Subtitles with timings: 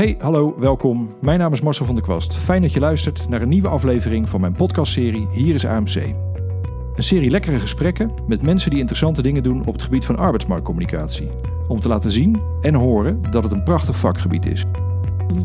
[0.00, 1.14] Hey, hallo, welkom.
[1.18, 2.36] Mijn naam is Marcel van der Kwast.
[2.36, 5.94] Fijn dat je luistert naar een nieuwe aflevering van mijn podcastserie Hier is AMC.
[5.94, 11.28] Een serie lekkere gesprekken met mensen die interessante dingen doen op het gebied van arbeidsmarktcommunicatie.
[11.68, 14.64] Om te laten zien en horen dat het een prachtig vakgebied is.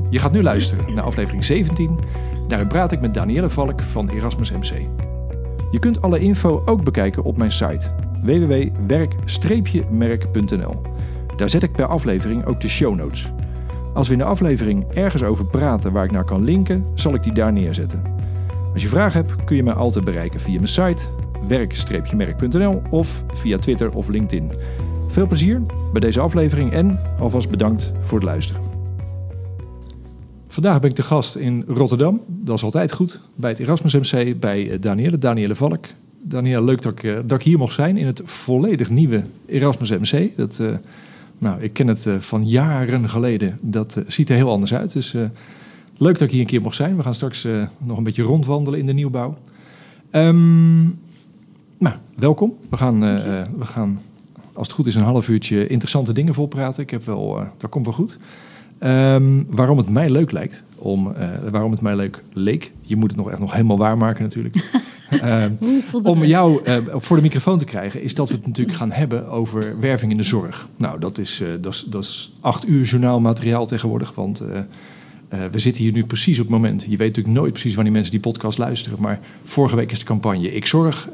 [0.09, 1.99] Je gaat nu luisteren naar aflevering 17.
[2.47, 4.71] Daarin praat ik met Danielle Valk van Erasmus MC.
[5.71, 7.89] Je kunt alle info ook bekijken op mijn site
[8.23, 10.81] www.werk-merk.nl.
[11.37, 13.33] Daar zet ik per aflevering ook de show notes.
[13.95, 17.23] Als we in de aflevering ergens over praten waar ik naar kan linken, zal ik
[17.23, 18.01] die daar neerzetten.
[18.73, 21.05] Als je vragen hebt, kun je mij altijd bereiken via mijn site
[21.47, 24.51] werk-merk.nl of via Twitter of LinkedIn.
[25.11, 28.61] Veel plezier bij deze aflevering en alvast bedankt voor het luisteren.
[30.47, 32.21] Vandaag ben ik te gast in Rotterdam.
[32.27, 33.21] Dat is altijd goed.
[33.35, 35.85] Bij het Erasmus MC, bij eh, Danielle, Danielle Valk.
[36.21, 40.37] Danielle, leuk dat ik, eh, dat hier mocht zijn in het volledig nieuwe Erasmus MC.
[40.37, 40.67] Dat, uh,
[41.37, 43.57] nou, ik ken het van jaren geleden.
[43.61, 44.93] Dat ziet er heel anders uit.
[44.93, 45.13] Dus
[45.97, 46.97] leuk dat ik hier een keer mocht zijn.
[46.97, 47.47] We gaan straks
[47.79, 49.37] nog een beetje rondwandelen in de nieuwbouw.
[50.11, 50.99] Um,
[51.77, 52.53] nou, welkom.
[52.69, 52.99] We gaan,
[53.57, 53.99] we gaan,
[54.53, 56.83] als het goed is, een half uurtje interessante dingen volpraten.
[56.83, 58.17] Ik heb wel, dat komt wel goed.
[58.79, 63.09] Um, waarom het mij leuk lijkt, om, uh, waarom het mij leuk leek, je moet
[63.09, 64.55] het nog echt nog helemaal waarmaken natuurlijk.
[65.23, 65.57] um,
[66.03, 69.27] om jou uh, voor de microfoon te krijgen, is dat we het natuurlijk gaan hebben
[69.27, 70.67] over werving in de zorg.
[70.77, 74.43] Nou, dat is, uh, dat is, dat is acht uur journaalmateriaal tegenwoordig, want
[75.51, 76.81] we zitten hier nu precies op het moment.
[76.81, 80.05] Je weet natuurlijk nooit precies wanneer mensen die podcast luisteren, maar vorige week is de
[80.05, 81.09] campagne Ik Zorg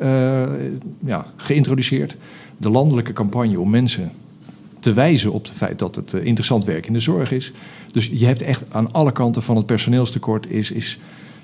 [1.06, 2.18] ja, geïntroduceerd.
[2.58, 4.12] De landelijke campagne om mensen
[4.82, 7.52] te wijzen op het feit dat het uh, interessant werk in de zorg is.
[7.92, 11.00] Dus je hebt echt aan alle kanten van het personeelstekort is, is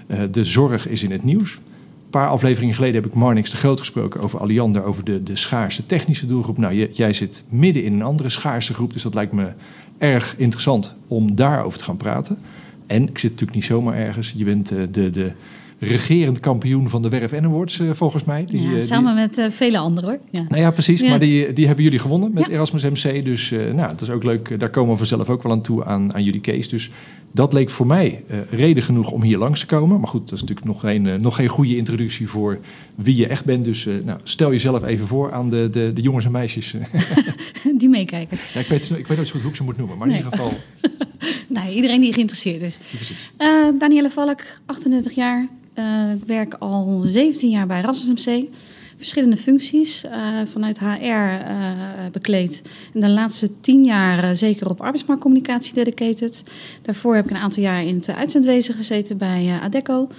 [0.07, 1.53] uh, de zorg is in het nieuws.
[1.55, 5.35] Een paar afleveringen geleden heb ik Marnix de Groot gesproken over Aliander, over de, de
[5.35, 6.57] schaarse technische doelgroep.
[6.57, 9.51] Nou, jij zit midden in een andere schaarse groep, dus dat lijkt me
[9.97, 12.37] erg interessant om daarover te gaan praten.
[12.87, 14.33] En ik zit natuurlijk niet zomaar ergens.
[14.37, 15.31] Je bent uh, de, de
[15.79, 18.45] regerend kampioen van de Werf en Awards, uh, volgens mij.
[18.45, 19.25] Die, ja, samen die...
[19.27, 20.19] met uh, vele anderen hoor.
[20.29, 20.45] Ja.
[20.49, 21.01] Nou ja, precies.
[21.01, 21.09] Ja.
[21.09, 23.23] Maar die, die hebben jullie gewonnen met Erasmus MC.
[23.23, 24.59] Dus uh, nou, het is ook leuk.
[24.59, 26.69] Daar komen we vanzelf ook wel aan toe aan, aan jullie case.
[26.69, 26.91] Dus
[27.31, 29.99] dat leek voor mij reden genoeg om hier langs te komen.
[29.99, 32.59] Maar goed, dat is natuurlijk nog geen, nog geen goede introductie voor
[32.97, 33.65] wie je echt bent.
[33.65, 36.75] Dus nou, stel jezelf even voor aan de, de, de jongens en meisjes.
[37.79, 38.37] die meekijken.
[38.53, 39.97] Ja, ik, weet, ik weet nooit zo goed hoe ik ze moet noemen.
[39.97, 40.17] Maar nee.
[40.17, 40.57] in ieder geval...
[41.63, 42.77] nee, iedereen die geïnteresseerd is.
[42.91, 43.31] Precies.
[43.79, 45.47] Danielle Valk, 38 jaar.
[45.79, 48.45] Uh, ik werk al 17 jaar bij Erasmus MC.
[48.97, 50.11] Verschillende functies uh,
[50.45, 51.71] vanuit HR uh,
[52.11, 52.61] bekleed.
[52.93, 56.43] En de laatste 10 jaar zeker op arbeidsmarktcommunicatie dedicated.
[56.81, 60.09] Daarvoor heb ik een aantal jaar in het uitzendwezen gezeten bij Adeco.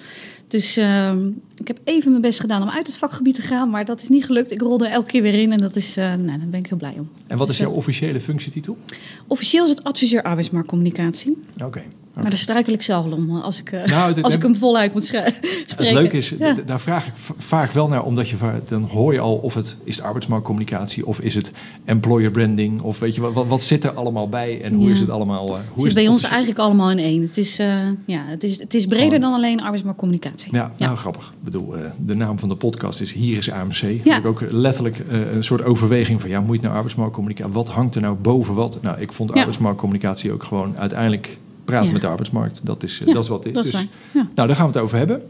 [0.48, 1.18] Dus ehm,
[1.60, 4.08] ik heb even mijn best gedaan om uit het vakgebied te gaan, maar dat is
[4.08, 4.50] niet gelukt.
[4.50, 6.78] Ik rolde er elke keer weer in en dat is, nou, daar ben ik heel
[6.78, 7.08] blij om.
[7.26, 8.78] En wat is jouw officiële functietitel?
[9.26, 11.36] Officieel is het adviseur arbeidsmarktcommunicatie.
[11.54, 11.64] Oké.
[11.64, 11.86] Okay.
[12.22, 15.04] Maar daar struikel ik zelf om als ik, nou, dit, als ik hem voluit moet
[15.06, 15.44] spreken.
[15.76, 16.54] Het leuke is, ja.
[16.66, 18.36] daar vraag ik vaak wel naar, omdat je
[18.68, 21.52] dan hoor je al of het is het arbeidsmarktcommunicatie of is het
[21.84, 24.92] employer branding of weet je wat, wat zit er allemaal bij en hoe ja.
[24.92, 25.46] is het allemaal?
[25.46, 27.22] Hoe het is, is bij het ons eigenlijk allemaal in één.
[27.22, 27.66] Het is, uh,
[28.04, 29.24] ja, het is, het is breder oh.
[29.24, 30.52] dan alleen arbeidsmarktcommunicatie.
[30.52, 30.86] Ja, ja.
[30.86, 31.32] nou grappig.
[31.50, 33.80] Bedoel, uh, de naam van de podcast is Hier is AMC.
[33.80, 34.14] Ja.
[34.14, 37.52] Heb ik ook letterlijk een soort overweging van ja, moet je nou arbeidsmarktcommunicatie?
[37.52, 38.78] Wat hangt er nou boven wat?
[38.82, 41.92] Nou, ik vond arbeidsmarktcommunicatie ook gewoon uiteindelijk praten ja.
[41.92, 42.60] met de arbeidsmarkt.
[42.64, 43.70] Dat is, ja, dat is wat het is.
[43.70, 43.86] dus.
[44.12, 45.22] Nou, daar gaan we het over hebben.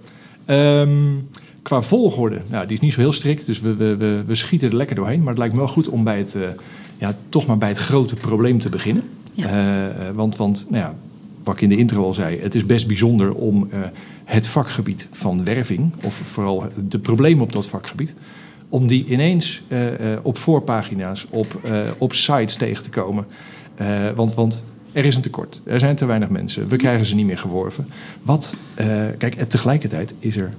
[0.47, 1.29] Um,
[1.63, 4.69] qua volgorde, nou, die is niet zo heel strikt, dus we, we, we, we, schieten
[4.69, 5.19] er lekker doorheen.
[5.19, 6.43] Maar het lijkt me wel goed om bij het, uh,
[6.99, 9.03] ja, toch maar bij het grote probleem te beginnen.
[9.35, 9.47] Uh,
[10.15, 10.95] want, want nou ja,
[11.45, 13.81] wat ik in de intro al zei, het is best bijzonder om uh,
[14.29, 18.15] het vakgebied van werving, of vooral de problemen op dat vakgebied,
[18.69, 19.63] om die ineens
[20.23, 21.61] op voorpagina's, op,
[21.99, 23.27] op sites tegen te komen.
[24.15, 24.63] want, want
[24.93, 25.61] er is een tekort.
[25.65, 26.69] Er zijn te weinig mensen.
[26.69, 27.87] We krijgen ze niet meer geworven.
[28.23, 28.57] Wat,
[29.19, 30.55] kijk, tegelijkertijd is er.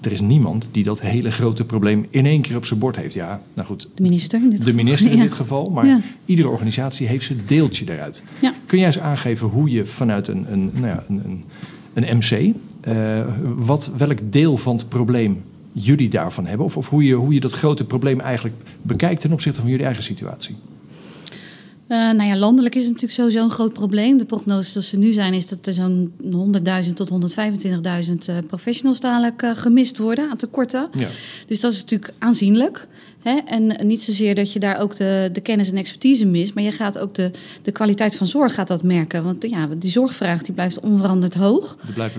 [0.00, 3.14] Er is niemand die dat hele grote probleem in één keer op zijn bord heeft.
[3.14, 3.88] Ja, nou goed.
[3.94, 5.70] De minister in dit De minister in dit geval.
[5.70, 6.00] Maar ja.
[6.24, 8.22] iedere organisatie heeft zijn deeltje eruit.
[8.38, 8.54] Ja.
[8.66, 11.44] Kun jij eens aangeven hoe je vanuit een, een, nou ja, een, een,
[11.94, 12.54] een MC.
[12.88, 13.20] Uh,
[13.56, 15.42] wat, welk deel van het probleem
[15.72, 16.66] jullie daarvan hebben?
[16.66, 19.84] Of, of hoe, je, hoe je dat grote probleem eigenlijk bekijkt ten opzichte van jullie
[19.84, 20.56] eigen situatie?
[21.88, 24.18] Uh, nou ja, landelijk is het natuurlijk sowieso een groot probleem.
[24.18, 26.12] De prognose zoals ze nu zijn is dat er zo'n
[26.86, 27.16] 100.000 tot 125.000
[28.28, 30.88] uh, professionals dadelijk uh, gemist worden aan tekorten.
[30.92, 31.08] Ja.
[31.46, 32.88] Dus dat is natuurlijk aanzienlijk.
[33.22, 33.38] Hè?
[33.46, 36.72] En niet zozeer dat je daar ook de, de kennis en expertise mist, maar je
[36.72, 37.30] gaat ook de,
[37.62, 39.24] de kwaliteit van zorg gaat dat merken.
[39.24, 41.76] Want ja, die zorgvraag die blijft onveranderd hoog.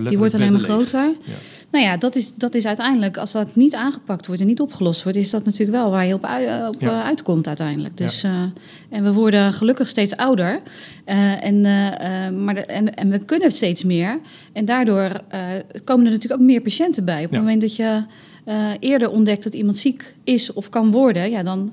[0.08, 1.02] Die, wordt alleen maar groter.
[1.22, 1.32] Ja.
[1.70, 5.02] Nou ja, dat is, dat is uiteindelijk, als dat niet aangepakt wordt en niet opgelost
[5.02, 6.70] wordt, is dat natuurlijk wel waar je op, Ja.
[6.78, 7.96] eh, uitkomt uiteindelijk.
[7.96, 8.42] Dus, eh,
[8.90, 10.60] en we worden gelukkig steeds ouder.
[11.04, 14.18] eh, en, eh, eh, maar de- en, en we kunnen steeds meer.
[14.52, 15.40] En daardoor eh,
[15.84, 17.24] komen er natuurlijk ook meer patiënten bij.
[17.24, 18.02] Op het moment dat je
[18.44, 21.72] eh, eerder ontdekt dat iemand ziek is of kan worden, ja, dan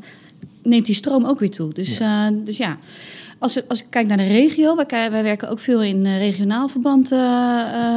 [0.64, 1.74] neemt die stroom ook weer toe.
[1.74, 2.78] Dus ja, dus ja.
[3.40, 6.18] Als, ik- als ik kijk naar de regio, wij, wij werken ook veel in eh,
[6.18, 7.20] regionaal verband, eh,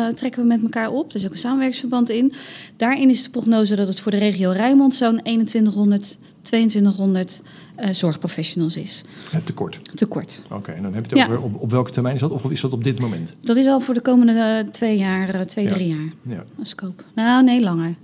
[0.09, 1.11] eh, trekken we met elkaar op.
[1.11, 2.33] Er is ook een samenwerkingsverband in.
[2.77, 7.41] Daarin is de prognose dat het voor de regio Rijnmond zo'n 2100, 2200
[7.77, 9.03] eh, zorgprofessionals is.
[9.31, 9.79] Het tekort.
[9.95, 10.43] Tekort.
[10.51, 11.35] Oké, en dan heb je het Ja.
[11.35, 12.31] over op, op welke termijn is dat?
[12.31, 13.37] Of is dat op dit moment?
[13.41, 15.71] Dat is al voor de komende eh, twee jaar, eh, twee, Ja.
[15.75, 16.13] drie jaar.
[16.23, 16.45] Ja.
[16.63, 17.03] Scope.
[17.15, 17.95] Nou, nee, langer.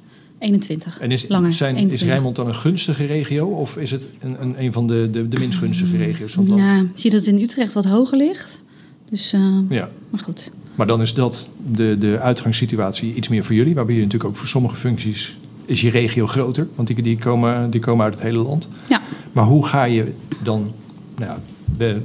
[0.40, 1.00] 21.
[1.00, 1.52] En is, langer.
[1.52, 2.08] zijn, is 21.
[2.08, 3.46] Rijnmond dan een gunstige regio?
[3.46, 6.52] Of is het een, een, een van de, de, de minst gunstige regio's van het
[6.52, 6.68] land?
[6.68, 8.62] Ja, zie dat het in Utrecht wat hoger ligt.
[9.10, 9.88] Dus, eh, Ja.
[10.10, 10.50] maar goed.
[10.74, 13.74] Maar dan is dat de, de uitgangssituatie iets meer voor jullie.
[13.74, 16.68] Waarbij je natuurlijk ook voor sommige functies is je regio groter.
[16.74, 18.68] Want die, die, komen, die komen uit het hele land.
[18.88, 19.00] Ja.
[19.32, 20.12] Maar hoe ga je
[20.42, 20.72] dan...
[21.18, 21.40] Nou ja,
[21.78, 22.00] de,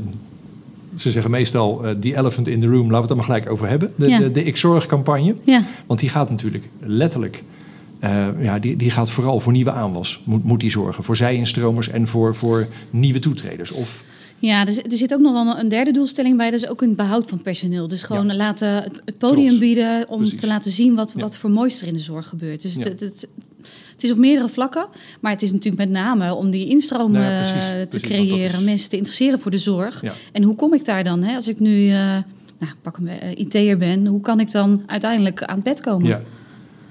[0.96, 2.92] ze zeggen meestal eh, die elephant in the room.
[2.92, 3.94] Laten we het er maar gelijk over hebben.
[3.96, 4.20] De, Ja.
[4.20, 5.36] de, de Ik Zorg campagne.
[5.44, 5.64] Ja.
[5.86, 7.44] Want die gaat natuurlijk letterlijk...
[8.00, 10.21] eh, ja, die, die gaat vooral voor nieuwe aanwas.
[10.25, 11.03] Moet, moet die zorgen.
[11.03, 13.71] Voor zij-instromers en voor, voor nieuwe toetreders.
[13.71, 14.03] Of
[14.39, 16.51] Ja, er, zit- er zit ook nog wel een derde doelstelling bij.
[16.51, 17.88] Dat is ook een behoud van personeel.
[17.88, 18.36] Dus gewoon Ja.
[18.36, 19.59] laten het, het podium Trots.
[19.59, 20.39] bieden om Precies.
[20.39, 21.21] te laten zien wat, Ja.
[21.21, 22.62] wat voor moois er in de zorg gebeurt.
[22.62, 22.83] Dus Ja.
[22.83, 23.27] het, het,
[23.94, 24.86] het is op meerdere vlakken.
[25.19, 28.07] Maar het is natuurlijk met name om die instroom Nou ja, eh, precies, te precies,
[28.09, 28.59] creëren.
[28.59, 30.01] is- Mensen te interesseren voor de zorg.
[30.01, 30.13] Ja.
[30.31, 31.24] En hoe kom ik daar dan?
[31.24, 31.36] Hè?
[31.36, 31.95] Als ik nu, eh
[32.59, 33.09] nou, pak een
[33.39, 34.06] IT'er ben.
[34.06, 36.07] Hoe kan ik dan uiteindelijk aan het bed komen?
[36.07, 36.21] Ja.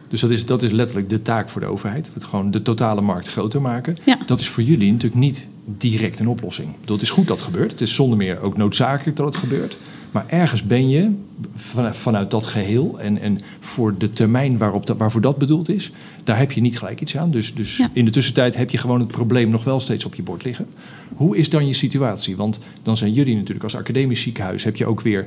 [0.09, 2.11] Dus dat is, dat is letterlijk de taak voor de overheid.
[2.15, 3.97] Het gewoon de totale markt groter maken.
[4.05, 4.19] Ja.
[4.27, 6.69] Dat is voor jullie natuurlijk niet direct een oplossing.
[6.87, 7.71] Het is goed dat het gebeurt.
[7.71, 9.77] Het is zonder meer ook noodzakelijk dat het gebeurt.
[10.11, 11.11] Maar ergens ben je
[11.55, 15.91] van- vanuit dat geheel en, en voor de termijn waarop dat, waarvoor dat bedoeld is,
[16.25, 17.31] daar heb je niet gelijk iets aan.
[17.31, 17.91] Dus, dus Ja.
[17.93, 20.67] in de tussentijd heb je gewoon het probleem nog wel steeds op je bord liggen.
[21.15, 22.37] Hoe is dan je situatie?
[22.37, 25.27] Want dan zijn jullie natuurlijk als academisch ziekenhuis heb je ook weer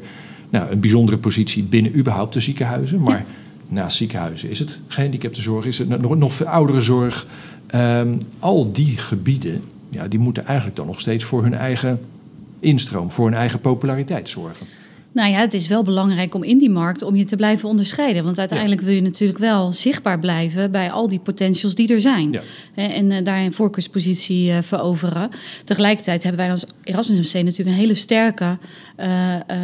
[0.50, 3.00] nou, een bijzondere positie binnen überhaupt de ziekenhuizen.
[3.00, 3.25] Maar
[3.68, 7.25] naast ziekenhuizen is het gehandicaptenzorg, is het nog, nog ouderenzorg.
[7.68, 12.00] Ehm, al die gebieden, ja, die moeten eigenlijk dan nog steeds voor hun eigen
[12.60, 14.66] instroom, voor hun eigen populariteit zorgen.
[15.18, 18.24] Nou ja, het is wel belangrijk om in die markt om je te blijven onderscheiden.
[18.24, 22.31] Want uiteindelijk wil je natuurlijk wel zichtbaar blijven bij al die potentials die er zijn.
[22.31, 22.42] Ja.
[22.75, 25.30] En eh, daar een voorkeurspositie eh, veroveren.
[25.63, 28.58] Tegelijkertijd hebben wij als Erasmus MC natuurlijk een hele sterke
[28.96, 29.08] eh,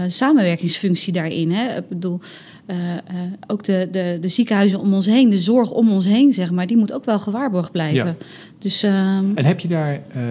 [0.08, 1.52] samenwerkingsfunctie daarin.
[1.52, 1.78] Hè.
[1.78, 2.20] Ik bedoel,
[2.66, 3.00] eh, eh,
[3.48, 6.68] ook de, de, de ziekenhuizen om ons heen, de zorg om ons heen, zeg maar,
[6.68, 8.06] die moet ook wel gewaarborgd blijven.
[8.06, 8.16] Ja.
[8.60, 10.22] Dus ehm, En heb je daar, eh,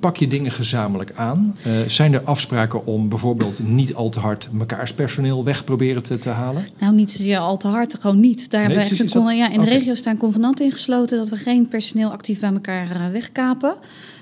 [0.00, 1.56] pak je dingen gezamenlijk aan?
[1.86, 6.28] Zijn er afspraken om bijvoorbeeld niet al te hard mekaars personeel weg proberen te, te
[6.28, 6.66] halen?
[6.78, 8.50] Nou, niet zozeer al te hard, gewoon niet.
[8.50, 11.68] Daar hebben we echt een ja, in de regio staan convenanten ingesloten dat we geen
[11.68, 13.74] personeel actief bij elkaar wegkapen.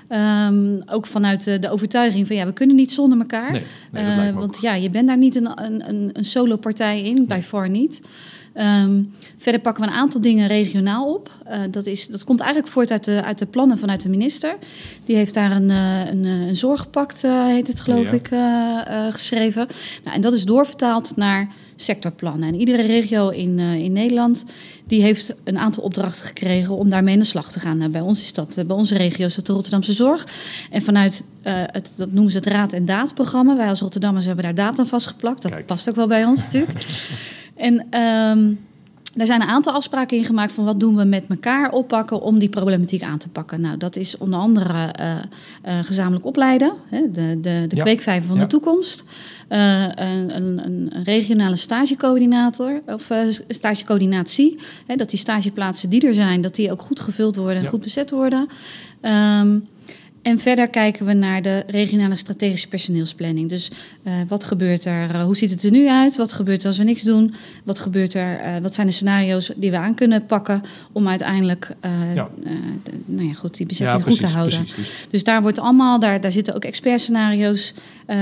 [0.07, 3.51] Ehm, ook vanuit de, overtuiging van ja, we kunnen niet zonder elkaar.
[3.51, 4.61] Nee, Eh, want ook.
[4.61, 8.01] ja, je bent daar niet een, een, een, een solo-partij in, bij far niet.
[8.53, 9.01] Ehm,
[9.37, 11.31] verder pakken we een aantal dingen regionaal op.
[11.45, 14.55] Eh, dat, is, dat komt eigenlijk voort uit de, uit de plannen vanuit de minister.
[15.05, 18.11] Die heeft daar een, eh, een, een zorgpact, heet het geloof Ja.
[18.11, 18.29] ik,
[19.13, 19.67] geschreven.
[20.03, 21.47] Nou, en dat is doorvertaald naar
[21.81, 22.47] sectorplannen.
[22.47, 24.45] En iedere regio in, eh, in Nederland
[24.85, 27.77] die heeft een aantal opdrachten gekregen om daarmee aan de slag te gaan.
[27.77, 30.27] Nou, bij ons is dat, eh, bij onze regio is dat de Rotterdamse Zorg.
[30.71, 33.57] En vanuit eh, het, dat noemen ze het Raad en Daad-programma.
[33.57, 35.41] Wij als Rotterdammers hebben daar daad aan vastgeplakt.
[35.41, 35.65] Dat Kijk.
[35.65, 36.85] past ook wel bij ons natuurlijk.
[37.55, 38.53] en ehm,
[39.17, 42.39] daar zijn een aantal afspraken in gemaakt van wat doen we met elkaar oppakken om
[42.39, 43.61] die problematiek aan te pakken.
[43.61, 45.11] Nou, dat is onder andere eh,
[45.61, 47.83] eh, gezamenlijk opleiden, hè, de, de, de Ja.
[47.83, 48.43] kweekvijver van Ja.
[48.43, 49.03] de toekomst.
[49.47, 53.09] Eh, een, een, een regionale stagecoördinator of
[53.47, 54.59] stagecoördinatie.
[54.87, 57.69] Hè, dat die stageplaatsen die er zijn, dat die ook goed gevuld worden en Ja.
[57.69, 58.47] goed bezet worden.
[59.01, 59.57] Ehm,
[60.27, 63.49] en verder kijken we naar de regionale strategische personeelsplanning.
[63.49, 63.71] Dus
[64.03, 65.09] eh, wat gebeurt er?
[65.09, 66.15] Eh, hoe ziet het er nu uit?
[66.15, 67.33] Wat gebeurt er als we niks doen?
[67.63, 68.39] Wat gebeurt er?
[68.39, 71.71] eh, wat zijn de scenario's die we aan kunnen pakken om uiteindelijk
[72.13, 72.29] Ja.
[72.43, 74.57] de- nou ja, goed, die bezetting goed te houden?
[74.57, 74.75] precies.
[74.75, 77.73] Dus Dus daar wordt allemaal, daar, daar zitten ook expertscenario's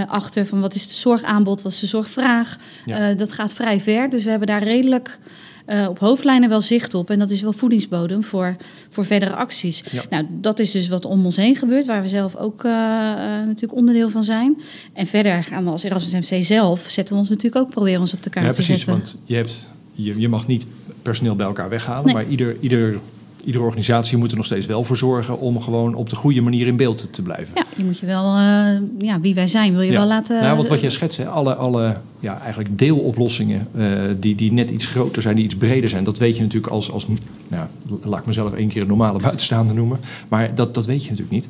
[0.08, 2.58] achter van wat is de zorgaanbod, wat is de zorgvraag.
[2.86, 3.14] Ja.
[3.14, 4.10] Dat gaat vrij ver.
[4.10, 5.20] Dus we hebben daar redelijk
[5.66, 7.10] eh, op hoofdlijnen wel zicht op.
[7.10, 8.56] En dat is wel voedingsbodem voor,
[8.90, 9.84] voor verdere acties.
[9.92, 10.04] Ja.
[10.10, 13.18] Nou, dat is dus wat om ons heen gebeurt, waar we zelf ook eh, eh,
[13.46, 14.62] natuurlijk onderdeel van zijn.
[14.94, 18.14] En verder gaan we als Erasmus MC zelf, zetten we ons natuurlijk ook proberen ons
[18.14, 18.76] op de kaart Ja, te precies.
[18.84, 18.94] zetten.
[18.94, 20.66] Want je, hebt, je, je mag niet
[21.02, 22.14] personeel bij elkaar weghalen, Nee.
[22.14, 23.00] maar ieder, ieder
[23.46, 26.68] iedere organisatie moet er nog steeds wel voor zorgen om gewoon op de goede manier
[26.68, 27.54] in beeld te blijven.
[27.56, 30.42] Ja, je moet je wel, uh, ja, wie wij zijn, wil je wel laten.
[30.42, 34.70] Nou, want wat jij schetst, hè, alle, alle ja, eigenlijk deeloplossingen uh, die, die net
[34.70, 37.08] iets groter zijn, die iets breder zijn, dat weet je natuurlijk als, als
[37.48, 37.68] nou,
[38.04, 41.36] laat ik mezelf één keer een normale buitenstaander noemen, maar dat, dat weet je natuurlijk
[41.36, 41.50] niet.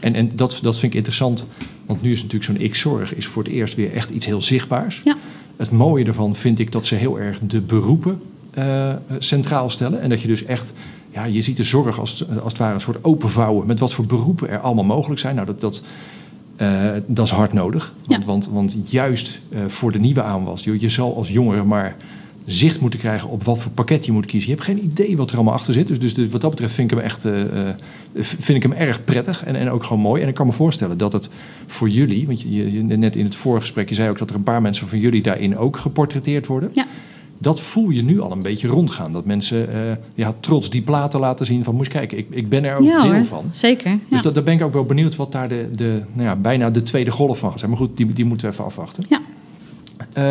[0.00, 1.46] En, en dat, dat vind ik interessant,
[1.86, 5.00] want nu is natuurlijk zo'n X-zorg is voor het eerst weer echt iets heel zichtbaars.
[5.04, 5.16] Ja.
[5.56, 8.20] Het mooie ervan vind ik dat ze heel erg de beroepen
[8.58, 10.00] uh, centraal stellen.
[10.00, 10.72] En dat je dus echt,
[11.16, 14.06] ja, je ziet de zorg als, als het ware een soort openvouwen met wat voor
[14.06, 15.34] beroepen er allemaal mogelijk zijn.
[15.34, 15.84] Nou, dat, dat,
[16.60, 17.94] uh, dat is hard nodig.
[18.06, 18.26] Want, Ja.
[18.26, 21.96] want, want juist uh, voor de nieuwe aanwas, je, je zal als jongere maar
[22.46, 24.50] zicht moeten krijgen op wat voor pakket je moet kiezen.
[24.50, 25.86] Je hebt geen idee wat er allemaal achter zit.
[25.86, 27.32] Dus, dus de, wat dat betreft vind ik hem echt uh,
[28.12, 30.22] vind ik hem erg prettig en, en ook gewoon mooi.
[30.22, 31.30] En ik kan me voorstellen dat het
[31.66, 34.36] voor jullie, want je, je, net in het vorige gesprek, je zei ook dat er
[34.36, 36.70] een paar mensen van jullie daarin ook geportretteerd worden.
[36.72, 36.86] Ja.
[37.38, 39.12] Dat voel je nu al een beetje rondgaan.
[39.12, 39.76] Dat mensen uh,
[40.14, 41.74] ja, trots die platen laten zien van...
[41.74, 43.24] moest kijken, ik, ik ben er ook ja, deel hoor.
[43.24, 43.44] van.
[43.50, 43.90] Zeker.
[43.90, 43.98] Ja.
[44.10, 46.70] Dus dat, daar ben ik ook wel benieuwd wat daar de, de, nou ja, bijna
[46.70, 47.66] de tweede golf van is.
[47.66, 49.04] Maar goed, die, die moeten we even afwachten.
[49.08, 49.20] Ja.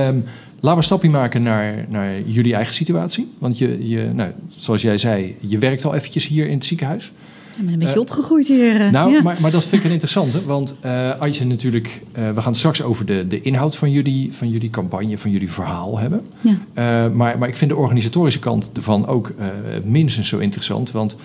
[0.08, 0.24] Um,
[0.60, 3.32] laten we een stapje maken naar, naar jullie eigen situatie.
[3.38, 7.12] Want je, je nou, zoals jij zei, je werkt al eventjes hier in het ziekenhuis.
[7.58, 8.92] Ik ben een beetje uh, opgegroeid hier.
[8.92, 9.22] Nou, ja.
[9.22, 10.46] maar, maar dat vind ik een interessante.
[10.46, 12.02] Want uh, als je natuurlijk...
[12.34, 16.00] We gaan straks over de, de inhoud van jullie, van jullie campagne, van jullie verhaal
[16.00, 16.26] hebben.
[16.42, 17.10] Ja.
[17.10, 19.34] Maar, maar ik vind de organisatorische kant ervan ook
[19.84, 20.92] minstens zo interessant.
[20.92, 21.18] Want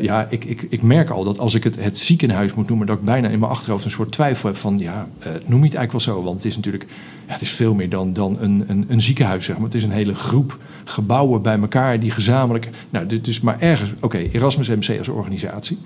[0.00, 2.86] ja, ik, ik, ik merk al dat als ik het het ziekenhuis moet noemen...
[2.86, 4.78] dat ik bijna in mijn achterhoofd een soort twijfel heb van...
[4.78, 5.08] ja,
[5.46, 6.22] noem je het eigenlijk wel zo?
[6.22, 6.86] Want het is natuurlijk...
[7.26, 9.64] Ja, het is veel meer dan, dan een, een, een ziekenhuis, zeg maar.
[9.64, 12.70] Het is een hele groep gebouwen bij elkaar die gezamenlijk...
[12.90, 13.92] Nou, dus maar ergens...
[14.00, 15.78] Oké, Erasmus MC als organisatie.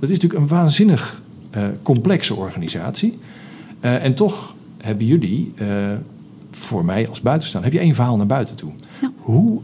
[0.00, 1.22] Dat is natuurlijk een waanzinnig
[1.56, 3.18] uh, complexe organisatie.
[3.80, 5.52] En toch hebben jullie,
[6.50, 8.72] voor mij als buitenstaander, heb je één verhaal naar buiten toe.
[9.00, 9.12] Ja.
[9.16, 9.60] Hoe,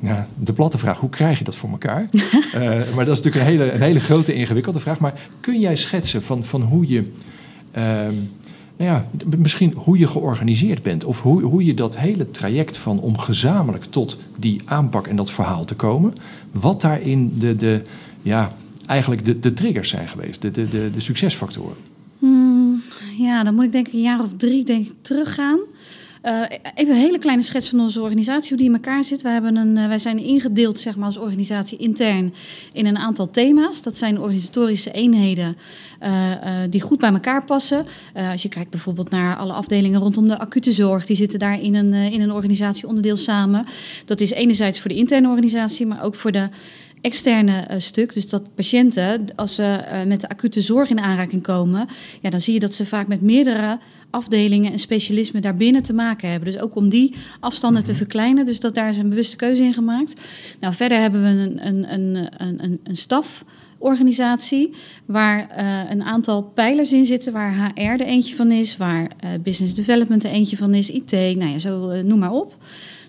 [0.00, 2.06] nou, de platte vraag, hoe krijg je dat voor elkaar?
[2.94, 4.98] maar dat is natuurlijk een hele, een hele grote, ingewikkelde vraag.
[4.98, 7.10] Maar kun jij schetsen van, van hoe je...
[7.70, 8.14] ehm,
[8.76, 11.04] nou ja, misschien hoe je georganiseerd bent.
[11.04, 15.32] Of hoe, hoe je dat hele traject van om gezamenlijk tot die aanpak en dat
[15.32, 16.14] verhaal te komen.
[16.52, 17.82] Wat daarin de, de,
[18.22, 18.52] ja,
[18.86, 21.76] eigenlijk de, de triggers zijn geweest, de, de, de, de succesfactoren.
[22.18, 22.82] Hmm,
[23.18, 25.58] ja, dan moet ik denk ik een jaar of drie denk ik, teruggaan.
[26.24, 26.42] Uh,
[26.74, 29.22] even een hele kleine schets van onze organisatie, hoe die in elkaar zit.
[29.22, 32.34] Wij, hebben een, uh, wij zijn ingedeeld zeg maar, als organisatie intern
[32.72, 33.82] in een aantal thema's.
[33.82, 35.56] Dat zijn organisatorische eenheden
[36.02, 36.10] uh,
[36.70, 37.86] die goed bij elkaar passen.
[38.30, 41.74] als je kijkt bijvoorbeeld naar alle afdelingen rondom de acute zorg, die zitten daar in
[41.74, 43.66] een, in een organisatieonderdeel samen.
[44.04, 46.48] Dat is enerzijds voor de interne organisatie, maar ook voor de
[47.00, 48.14] externe stuk.
[48.14, 51.88] Dus dat patiënten, als ze met de acute zorg in aanraking komen,
[52.20, 53.78] ja, dan zie je dat ze vaak met meerdere
[54.14, 56.52] afdelingen en specialismen daarbinnen te maken hebben.
[56.52, 58.44] Dus ook om die afstanden te verkleinen.
[58.44, 60.20] Dus dat daar is een bewuste keuze in gemaakt.
[60.60, 62.28] Nou, verder hebben we een, een, een,
[62.64, 63.44] een, een staf
[63.78, 69.02] organisatie waar uh, een aantal pijlers in zitten, waar HR er eentje van is, waar
[69.02, 72.56] uh, business development er eentje van is, IT, nou ja, zo uh, noem maar op.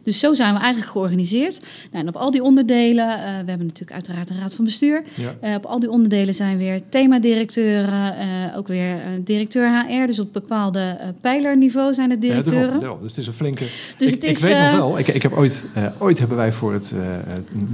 [0.06, 1.60] Dus zo zijn we eigenlijk georganiseerd.
[1.92, 5.04] Nou, en op al die onderdelen, uh, we hebben natuurlijk uiteraard een raad van bestuur.
[5.14, 5.50] Ja.
[5.50, 10.06] Uh, op al die onderdelen zijn weer themadirecteuren, uh, ook weer directeur HR.
[10.08, 12.60] Dus op bepaalde pijlerniveau zijn het directeuren.
[12.60, 13.02] Ja, daarom, daarom.
[13.02, 13.68] Dus het is een flinke.
[13.98, 15.64] Dus ik, het is, ik weet nog wel, ik, ik heb ooit,
[15.98, 16.94] ooit hebben wij voor het,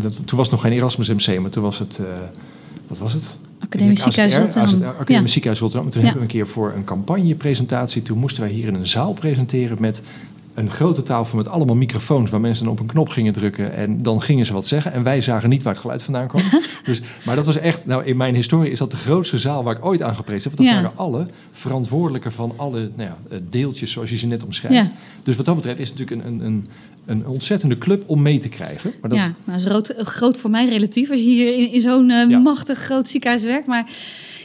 [0.01, 2.01] dat, toen was het nog geen Erasmus MC, maar toen was het,
[2.87, 3.39] wat was het?
[3.59, 4.89] Academisch Ziekenhuis Rotterdam.
[4.89, 5.31] Academisch.
[5.31, 5.89] Ziekenhuis Rotterdam.
[5.89, 6.07] Toen ja.
[6.07, 9.77] hebben we een keer voor een campagnepresentatie, toen moesten wij hier in een zaal presenteren
[9.79, 10.01] met
[10.53, 14.21] een grote tafel met allemaal microfoons waar mensen op een knop gingen drukken en dan
[14.21, 16.41] gingen ze wat zeggen en wij zagen niet waar het geluid vandaan kwam.
[16.83, 19.75] dus, maar dat was echt, nou in mijn historie is dat de grootste zaal waar
[19.77, 20.57] ik ooit aan geprezen heb.
[20.57, 20.83] Want dat Ja.
[20.83, 24.75] waren alle verantwoordelijken van alle nou ja, deeltjes zoals je ze net omschrijft.
[24.91, 24.95] Ja.
[25.23, 26.67] Dus wat dat betreft is het natuurlijk een, een, een,
[27.05, 28.93] een ontzettende club om mee te krijgen.
[29.01, 31.71] Maar dat, Ja, nou, dat is rood, groot voor mij relatief als je hier in,
[31.71, 32.37] in zo'n eh, Ja.
[32.39, 33.67] machtig groot ziekenhuis werkt.
[33.67, 33.89] Maar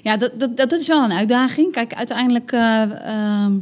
[0.02, 1.72] ja, dat, dat, dat is wel een uitdaging.
[1.72, 3.52] Kijk, uiteindelijk, eh, ehm,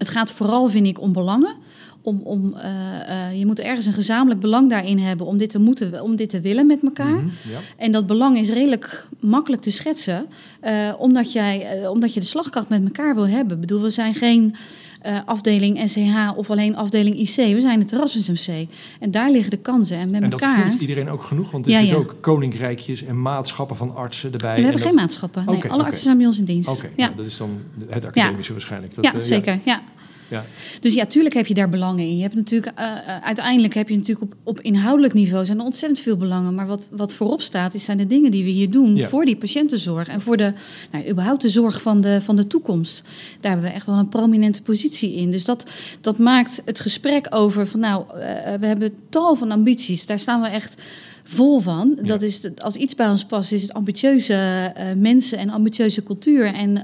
[0.00, 1.54] het gaat vooral, vind ik, om belangen.
[2.02, 5.58] Om, om, eh, eh, je moet ergens een gezamenlijk belang daarin hebben om dit te,
[5.58, 7.22] moeten, om dit te willen met elkaar.
[7.22, 7.58] Mhm, ja.
[7.76, 10.26] En dat belang is redelijk makkelijk te schetsen,
[10.60, 13.54] eh, omdat, jij, omdat je de slagkracht met elkaar wil hebben.
[13.54, 14.54] Ik bedoel, we zijn geen
[15.02, 18.68] eh, afdeling NCH of alleen afdeling IC, we zijn het Erasmus MC.
[19.00, 19.96] En daar liggen de kansen.
[19.96, 22.02] En met En dat voelt iedereen ook genoeg, want er Ja, zitten ja.
[22.04, 24.50] ook koninkrijkjes en maatschappen van artsen erbij.
[24.50, 25.44] we en hebben dat- geen maatschappen.
[25.46, 26.68] Nee, alle artsen zijn bij ons in dienst.
[26.70, 27.04] Oké, ja.
[27.04, 28.94] nou, dat is dan het academische waarschijnlijk.
[28.94, 29.58] Dat, ja, eh, zeker.
[29.64, 29.82] Ja.
[30.30, 30.44] Ja.
[30.80, 32.16] Dus ja, tuurlijk heb je daar belangen in.
[32.16, 35.64] Je hebt natuurlijk, eh, eh, uiteindelijk heb je natuurlijk op, op inhoudelijk niveau zijn er
[35.64, 36.54] ontzettend veel belangen.
[36.54, 39.08] Maar wat, wat voorop staat, is zijn de dingen die we hier doen Ja.
[39.08, 40.08] voor die patiëntenzorg.
[40.08, 40.52] En voor de,
[40.90, 43.02] nou, überhaupt de zorg van de, van de toekomst.
[43.40, 45.30] Daar hebben we echt wel een prominente positie in.
[45.30, 45.66] Dus dat,
[46.00, 50.06] dat maakt het gesprek over van nou, eh, we hebben tal van ambities.
[50.06, 50.82] Daar staan we echt
[51.24, 51.98] vol van.
[52.02, 56.82] Dat is als iets bij ons past, is het ambitieuze mensen en ambitieuze cultuur en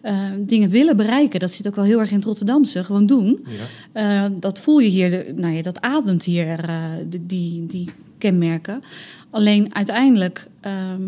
[0.00, 1.40] eh, dingen willen bereiken.
[1.40, 3.46] Dat zit ook wel heel erg in het Rotterdamse, gewoon doen.
[3.92, 4.24] Ja.
[4.24, 6.84] Eh, dat voel je hier, nou ja, dat ademt hier, eh,
[7.20, 8.82] die, die kenmerken.
[9.30, 11.02] Alleen uiteindelijk, ehm,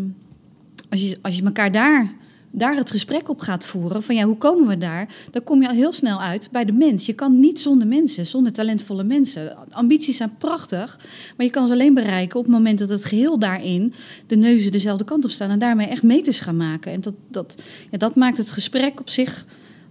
[0.89, 2.13] als, je, als je elkaar daar,
[2.55, 5.07] daar het gesprek op gaat voeren, van ja, hoe komen we daar?
[5.31, 7.05] Dan kom je al heel snel uit bij de mens.
[7.05, 9.57] Je kan niet zonder mensen, zonder talentvolle mensen.
[9.69, 10.99] Ambities zijn prachtig,
[11.37, 13.93] maar je kan ze alleen bereiken op het moment dat het geheel daarin
[14.27, 16.91] de neuzen dezelfde kant op staan en daarmee echt meters gaan maken.
[16.91, 19.45] En dat, dat, ja, dat maakt het gesprek op zich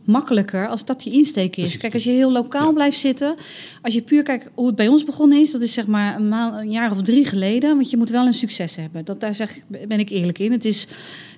[0.05, 1.77] makkelijker als dat je insteek is.
[1.77, 2.73] Kijk, als je heel lokaal Ja.
[2.73, 3.35] blijft zitten,
[3.83, 6.33] als je puur kijkt hoe het bij ons begonnen is, dat is zeg maar een,
[6.33, 9.05] een jaar of drie geleden, want je moet wel een succes hebben.
[9.05, 9.57] Dat, daar zeg,
[9.89, 10.53] ben ik eerlijk in.
[10.53, 10.87] Het is,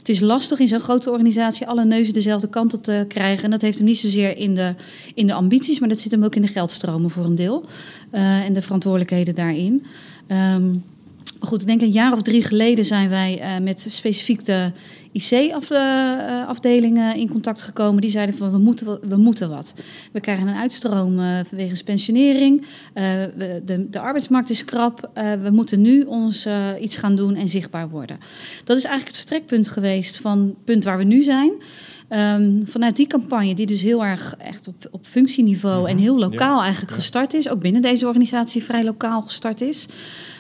[0.04, 3.44] het is lastig in zo'n grote organisatie alle neuzen dezelfde kant op te krijgen.
[3.44, 4.74] En dat heeft hem niet zozeer in de,
[5.14, 7.64] in de ambities, maar dat zit hem ook in de geldstromen voor een deel.
[8.10, 9.84] eh, en de verantwoordelijkheden daarin.
[10.26, 10.74] Ehm,
[11.40, 14.72] goed, ik denk een jaar of drie geleden zijn wij eh, met specifiek de
[15.14, 18.00] IC-afdelingen in contact gekomen.
[18.00, 19.74] Die zeiden van we moeten, we moeten wat.
[20.12, 22.66] We krijgen een uitstroom eh vanwege pensionering.
[22.92, 23.04] Eh,
[23.36, 25.10] we- de, de arbeidsmarkt is krap.
[25.12, 26.46] Eh, we moeten nu ons
[26.80, 28.18] iets gaan doen en zichtbaar worden.
[28.64, 31.52] Dat is eigenlijk het vertrekpunt geweest van het punt waar we nu zijn.
[32.08, 36.60] Ehm, vanuit die campagne, die dus heel erg echt op, op functieniveau en heel lokaal
[36.60, 36.96] eigenlijk ja.
[36.96, 39.86] gestart is, ook binnen deze organisatie vrij lokaal gestart is,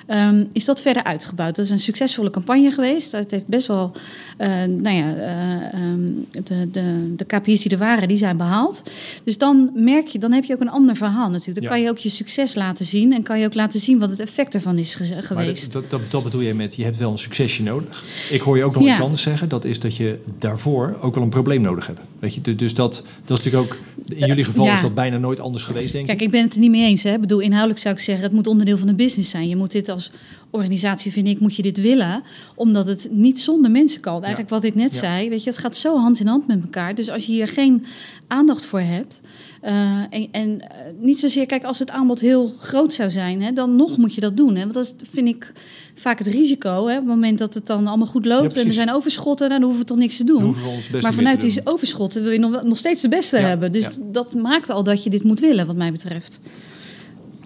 [0.06, 1.56] ehm, is dat verder uitgebouwd.
[1.56, 3.10] Dat is een succesvolle campagne geweest.
[3.10, 3.92] Dat heeft best wel,
[4.36, 6.00] eh, nou ja, eh, ehm,
[6.44, 8.82] de, de, de KPI's die er waren, die zijn behaald.
[9.24, 11.54] Dus dan merk je, dan heb je ook een ander verhaal natuurlijk.
[11.54, 11.70] Dan Ja.
[11.70, 14.20] kan je ook je succes laten zien en kan je ook laten zien wat het
[14.20, 15.72] effect ervan is ge- geweest.
[15.72, 18.04] dat, dat, dat bedoel je met, je hebt wel een succesje nodig.
[18.30, 18.90] Ik hoor je ook nog Ja.
[18.90, 19.48] iets anders zeggen.
[19.48, 22.00] Dat is dat je daarvoor ook wel een probleem nodig hebt.
[22.18, 22.40] Weet je?
[22.40, 23.78] Du- Dus dat, dat is natuurlijk ook,
[24.18, 24.74] in jullie geval Ja.
[24.74, 26.24] is dat bijna nooit anders geweest, denk Kijk, ik.
[26.26, 27.02] ik ben het er niet mee eens.
[27.02, 27.12] Hè.
[27.12, 29.48] Ik bedoel, inhoudelijk zou ik zeggen, het moet onderdeel van de business zijn.
[29.48, 30.10] Je moet dit als
[30.50, 32.22] organisatie, vind ik, moet je dit willen.
[32.54, 34.20] Omdat het niet zonder mensen kan.
[34.20, 34.98] Eigenlijk wat ik net Ja.
[34.98, 36.94] zei, weet je, het gaat zo hand in hand met elkaar.
[36.94, 37.86] Dus als je hier geen
[38.26, 39.20] aandacht voor hebt...
[39.60, 39.72] eh,
[40.10, 40.68] en en eh,
[41.00, 43.42] niet zozeer, kijk, als het aanbod heel groot zou zijn...
[43.42, 44.54] Hè, dan nog moet je dat doen.
[44.54, 44.60] Hè.
[44.60, 45.52] Want dat is, vind ik
[45.94, 46.86] vaak het risico.
[46.86, 46.92] Hè.
[46.92, 49.48] Op het moment dat het dan allemaal goed Ja, loopt en er zijn overschotten...
[49.48, 50.56] dan hoeven we toch niks te doen.
[51.00, 51.66] Maar vanuit die doen.
[51.74, 53.72] overschotten wil je nog, nog steeds de beste hebben.
[53.72, 56.40] Dus dat maakt al dat je dit moet willen, wat mij betreft.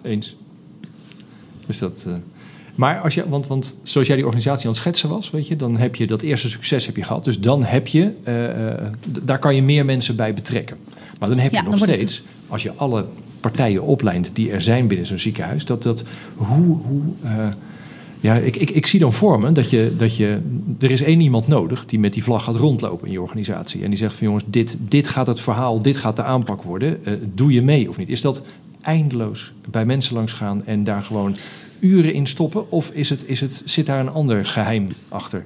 [0.02, 0.36] Eens.
[1.66, 2.04] Dus dat...
[2.06, 2.14] eh,
[2.78, 5.56] maar als je, want, want zoals jij die organisatie aan het schetsen was, weet je,
[5.56, 7.24] dan heb je dat eerste succes heb je gehad.
[7.24, 8.84] Dus dan heb je, eh, eh,
[9.22, 10.76] daar kan je meer mensen bij betrekken.
[11.18, 13.06] Maar dan heb je nog steeds, als je alle
[13.40, 16.04] partijen oplijnt die er zijn binnen zo'n ziekenhuis, dat dat
[16.36, 17.46] hoe, hoe eh,
[18.20, 20.40] ja, ik, ik, ik zie dan voor me dat je, dat je,
[20.80, 23.82] er is één iemand nodig die met die vlag gaat rondlopen in je organisatie.
[23.82, 27.00] En die zegt van jongens, dit, dit gaat het verhaal, dit gaat de aanpak worden.
[27.34, 28.08] Doe je mee of niet?
[28.08, 28.42] Is dat
[28.80, 31.36] eindeloos bij mensen langs gaan en daar gewoon
[31.80, 32.70] uren in stoppen?
[32.70, 35.44] Of is het, is het, zit daar een ander geheim achter?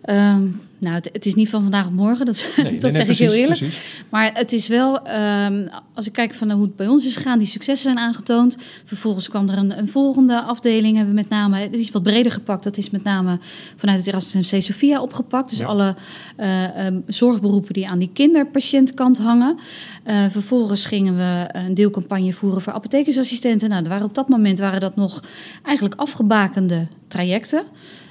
[0.00, 0.46] Ehm,
[0.80, 3.08] nou, het, het is niet van vandaag op morgen, dat, Nee, nee, dat nee, zeg
[3.08, 3.58] ik heel eerlijk.
[3.58, 4.04] precies.
[4.08, 7.38] Maar het is wel, ehm, als ik kijk van hoe het bij ons is gegaan,
[7.38, 8.56] die successen zijn aangetoond.
[8.84, 12.32] Vervolgens kwam er een, een volgende afdeling, hebben we met name, het is wat breder
[12.32, 12.64] gepakt.
[12.64, 13.38] Dat is met name
[13.76, 15.50] vanuit het Erasmus MC Sophia opgepakt.
[15.50, 15.66] Dus Ja.
[15.66, 15.94] alle
[16.36, 19.58] eh, ehm, zorgberoepen die aan die kinderpatiëntkant hangen.
[20.04, 23.68] Eh, vervolgens gingen we een deelcampagne voeren voor apothekersassistenten.
[23.68, 25.22] Nou, waren op dat moment waren dat nog
[25.62, 27.62] eigenlijk afgebakende trajecten.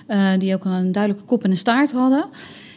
[0.07, 2.25] Eh, die ook een duidelijke kop en een staart hadden.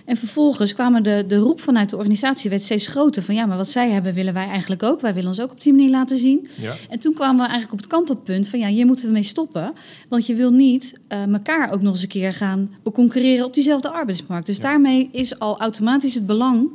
[0.04, 3.22] En vervolgens kwamen de, de roep vanuit de organisatie werd steeds groter.
[3.22, 5.00] Van ja, maar wat zij hebben willen wij eigenlijk ook.
[5.00, 6.48] Wij willen ons ook op die manier laten zien.
[6.60, 6.74] Ja.
[6.88, 9.72] En toen kwamen we eigenlijk op het kantelpunt van ja, hier moeten we mee stoppen.
[10.08, 13.88] Want je wil niet eh, elkaar ook nog eens een keer gaan beconcurreren op diezelfde
[13.90, 14.46] arbeidsmarkt.
[14.46, 14.62] Dus Ja.
[14.62, 16.68] daarmee is al automatisch het belang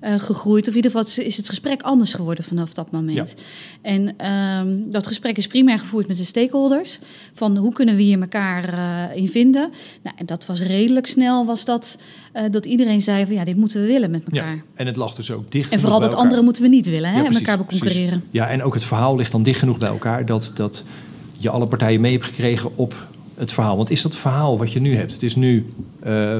[0.00, 0.62] eh, gegroeid.
[0.62, 3.34] Of in ieder geval is het gesprek anders geworden vanaf dat moment.
[3.82, 6.98] En ehm, dat gesprek is primair gevoerd met de stakeholders.
[7.34, 9.70] Van hoe kunnen we hier elkaar eh, in vinden.
[10.02, 11.98] Nou, en dat was redelijk snel, was dat,
[12.32, 14.54] eh, dat iedereen zei van ja, dit moeten we willen met elkaar.
[14.54, 14.62] Ja.
[14.74, 16.22] En het lag dus ook dicht En vooral dat elkaar.
[16.24, 18.06] anderen moeten we niet willen, hè, Ja, en precies, elkaar beconcurreren.
[18.08, 18.28] precies.
[18.30, 20.84] Ja, en ook het verhaal ligt dan dicht genoeg bij elkaar dat, dat
[21.38, 23.76] je alle partijen mee hebt gekregen op het verhaal.
[23.76, 25.12] Want is dat verhaal wat je nu hebt?
[25.12, 25.64] Het is nu,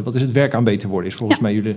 [0.04, 1.10] wat is het werk aan beter worden?
[1.10, 1.44] Is volgens Ja.
[1.44, 1.74] mij jullie.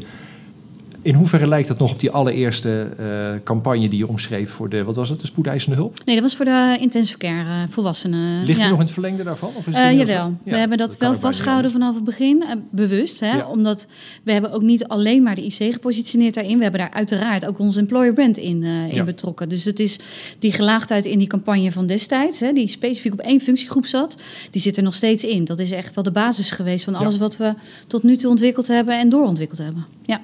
[1.03, 4.83] In hoeverre lijkt dat nog op die allereerste eh, campagne die je omschreef voor de,
[4.83, 5.97] wat was het, de spoedeisende hulp?
[6.05, 8.43] Nee, dat was voor de intensive care eh, volwassenen.
[8.45, 8.63] Ligt ja.
[8.63, 9.51] die nog in het verlengde daarvan?
[9.55, 12.49] Of is het inmiddels- jawel, Ja, we hebben dat, wel vastgehouden vanaf het begin, eh,
[12.69, 13.19] bewust.
[13.19, 13.35] Hè?
[13.35, 13.47] Ja.
[13.47, 13.87] Omdat
[14.23, 16.57] we hebben ook niet alleen maar de IC gepositioneerd daarin.
[16.57, 18.65] We hebben daar uiteraard ook onze employer brand in,
[19.05, 19.49] betrokken.
[19.49, 19.99] Dus het is
[20.39, 24.17] die gelaagdheid in die campagne van destijds, hè, die specifiek op één functiegroep zat,
[24.51, 25.45] die zit er nog steeds in.
[25.45, 27.53] Dat is echt wel de basis geweest van alles wat we
[27.87, 29.85] tot nu toe ontwikkeld hebben en doorontwikkeld hebben.
[30.05, 30.21] Ja.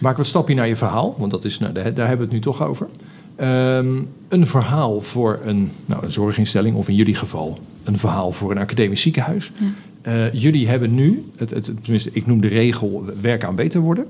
[0.00, 2.34] Maak we een stapje naar je verhaal, want dat is, nou, daar, daar hebben we
[2.34, 2.86] het nu toch over.
[3.36, 3.96] Ehm,
[4.28, 8.58] een verhaal voor een, nou, een zorginstelling, of in jullie geval een verhaal voor een
[8.58, 9.52] academisch ziekenhuis.
[9.60, 9.66] Ja.
[10.02, 14.06] Eh, jullie hebben nu, het, het, tenminste, ik noem de regel werken aan beter worden.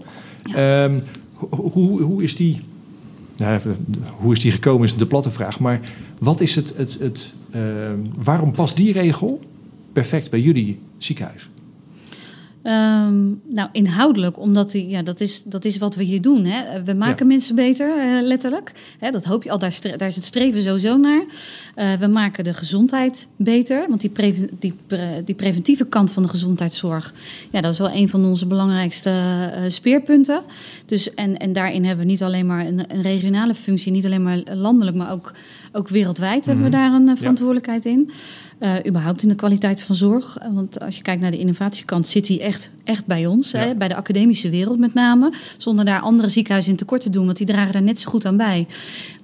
[0.55, 1.00] Ehm,
[1.35, 2.61] ho- hoe, hoe, is die,
[3.37, 3.61] nou,
[4.16, 5.61] hoe is die gekomen is de platte vraag.
[5.61, 5.81] Maar
[6.18, 9.40] wat is het, het, het ehm, waarom past die regel
[9.92, 11.48] perfect bij jullie ziekenhuis?
[12.62, 16.44] Ehm, nou, inhoudelijk, omdat die, ja, dat, is, dat is wat we hier doen.
[16.44, 16.83] Hè.
[16.83, 18.73] We maken mensen beter, eh, letterlijk.
[18.99, 21.25] Hè, dat hoop je al, daar, daar is het streven sowieso naar.
[21.75, 24.12] Eh, we maken de gezondheid beter, want die,
[24.59, 27.14] die, pre- die preventieve kant van de gezondheidszorg...
[27.51, 30.42] Ja, dat is wel een van onze belangrijkste eh, speerpunten.
[30.87, 33.92] Dus, en, en daarin hebben we niet alleen maar een, een regionale functie...
[33.92, 35.33] niet alleen maar landelijk, maar ook,
[35.73, 36.79] ook wereldwijd hebben we Mhm.
[36.81, 37.16] daar een eh, Ja.
[37.16, 38.11] verantwoordelijkheid in...
[38.61, 40.38] Eh, überhaupt in de kwaliteit van zorg.
[40.38, 43.51] Eh, Want als je kijkt naar de innovatiekant, zit die echt, echt bij ons.
[43.51, 43.59] Ja.
[43.59, 45.33] Hè, bij de academische wereld met name.
[45.57, 48.27] Zonder daar andere ziekenhuizen in tekort te doen, want die dragen daar net zo goed
[48.27, 48.66] aan bij.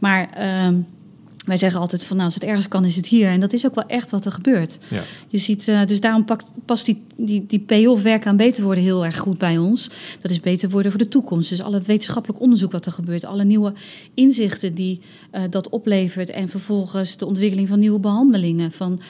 [0.00, 0.74] Maar ehm,
[1.46, 3.28] wij zeggen altijd van nou, als het ergens kan, is het hier.
[3.28, 4.78] En dat is ook wel echt wat er gebeurt.
[4.88, 5.02] Ja.
[5.28, 8.84] Je ziet, eh, dus daarom pakt, past die, die, die payoff werken aan beter worden
[8.84, 9.90] heel erg goed bij ons.
[10.20, 11.48] Dat is beter worden voor de toekomst.
[11.48, 13.72] Dus alle wetenschappelijk onderzoek wat er gebeurt, alle nieuwe
[14.14, 16.30] inzichten die eh, dat oplevert.
[16.30, 19.00] En vervolgens de ontwikkeling van nieuwe behandelingen, van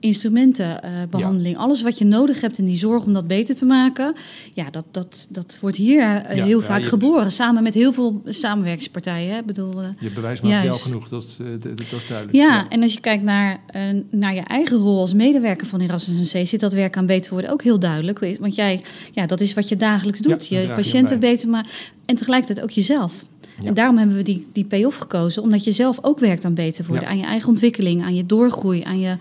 [0.00, 1.56] eh, ehm, instrumentenbehandeling.
[1.56, 4.14] Alles wat je nodig hebt in die zorg om dat beter te maken.
[4.54, 7.32] Ja, dat, dat, dat wordt hier eh, Ja, heel ja, vaak geboren.
[7.32, 9.34] Samen met heel veel samenwerkingspartijen.
[9.34, 9.42] Hè?
[9.42, 10.82] Bedoel, eh, Je hebt bewijsmateriaal Juist.
[10.82, 12.36] genoeg, dat, eh, dat, dat is duidelijk.
[12.38, 16.32] ja, en als je kijkt naar, eh, naar je eigen rol als medewerker van Erasmus
[16.32, 18.36] MC, zit dat werk aan beter worden ook heel duidelijk.
[18.40, 18.82] Want jij,
[19.12, 20.46] ja, dat is wat je dagelijks doet.
[20.46, 21.70] je patiënten beter maken
[22.04, 23.24] en tegelijkertijd ook jezelf.
[23.60, 23.68] Ja.
[23.68, 26.84] En daarom hebben we die, die payoff gekozen, omdat je zelf ook werkt aan beter
[26.86, 27.04] worden.
[27.04, 27.10] Ja.
[27.10, 29.16] Aan je eigen ontwikkeling, aan je doorgroei, aan je.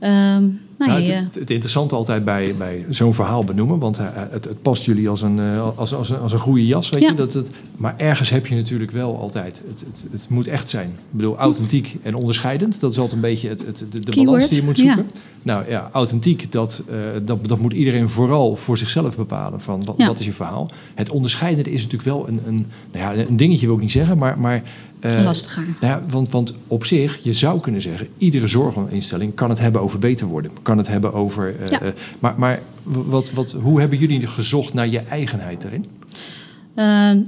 [0.00, 4.44] 嗯、nou, Nou, het, het, het interessante altijd bij, bij zo'n verhaal benoemen, want eh, het,
[4.44, 7.08] het past jullie als een, eh, als, als, een, als een goede jas, weet Ja.
[7.08, 7.14] je.
[7.14, 10.88] Dat het, maar ergens heb je natuurlijk wel altijd, het, het, het moet echt zijn.
[10.88, 14.48] Ik bedoel, authentiek en onderscheidend, dat is altijd een beetje het, het, de, de balans
[14.48, 14.94] die je moet ja.
[14.94, 15.12] zoeken.
[15.42, 19.94] Nou ja, authentiek, dat, eh, dat, dat moet iedereen vooral voor zichzelf bepalen, van wat,
[19.96, 20.06] Ja.
[20.06, 20.70] wat is je verhaal.
[20.94, 24.18] Het onderscheidende is natuurlijk wel een, een, nou ja, een dingetje wil ik niet zeggen,
[24.18, 24.38] maar...
[24.38, 24.62] maar
[25.00, 25.64] eh, lastiger.
[25.80, 29.80] nou ja, want, want op zich, je zou kunnen zeggen, iedere zorginstelling kan het hebben
[29.80, 30.50] over beter worden.
[30.70, 31.60] Kan het hebben over.
[31.60, 31.80] eh, Ja.
[31.80, 35.84] eh, maar maar wat, wat, hoe hebben jullie gezocht naar je eigenheid daarin?
[36.74, 36.84] Eh,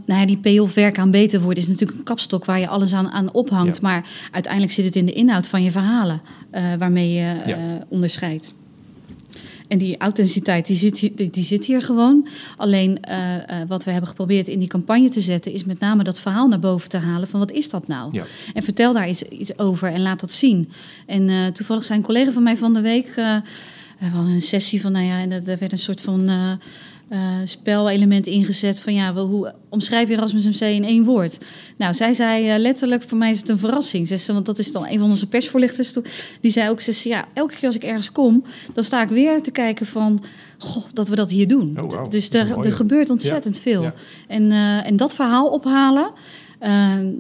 [0.07, 2.93] nou ja, die payoff werk aan beter worden is natuurlijk een kapstok waar je alles
[2.95, 3.75] aan, aan ophangt.
[3.75, 3.83] Ja.
[3.83, 6.21] Maar uiteindelijk zit het in de inhoud van je verhalen
[6.79, 7.59] waarmee je Ja.
[7.89, 8.55] onderscheidt.
[9.73, 12.27] En die authenticiteit die zit, hier, die, die zit hier gewoon.
[12.57, 16.05] Alleen eh, eh, wat we hebben geprobeerd in die campagne te zetten, is met name
[16.05, 18.09] dat verhaal naar boven te halen van wat is dat nou?
[18.13, 18.25] Ja.
[18.55, 20.73] En vertel daar iets, iets over en laat dat zien.
[21.07, 23.15] En eh, toevallig zijn een collega van mij van de week.
[23.15, 26.31] we hadden een sessie van, nou ja, en er er werd een soort van
[27.13, 31.39] eh, spelelement ingezet van, ja, wel, hoe omschrijf je Erasmus MC in één woord?
[31.77, 34.09] Nou, zij zei eh, letterlijk, voor mij is het een verrassing.
[34.09, 35.93] Ze zei, want dat is dan een van onze persvoorlichters.
[35.93, 36.05] toe-
[36.41, 38.45] Die zei ook, ze zei, ja, elke keer als ik ergens kom,
[38.75, 40.23] dan sta ik weer te kijken van,
[40.59, 41.79] goh, dat we dat hier doen.
[41.83, 42.11] Oh.
[42.11, 43.83] Dus er, er gebeurt ontzettend veel.
[43.83, 43.95] Ja.
[44.29, 46.11] En, eh, en dat verhaal ophalen,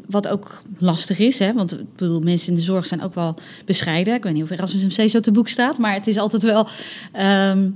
[0.08, 3.34] wat ook lastig is, hè, want ik bedoel, mensen in de zorg zijn ook wel
[3.64, 4.14] bescheiden.
[4.14, 6.66] Ik weet niet of Erasmus MC zo te boek staat, maar het is altijd wel.
[7.12, 7.68] ehm,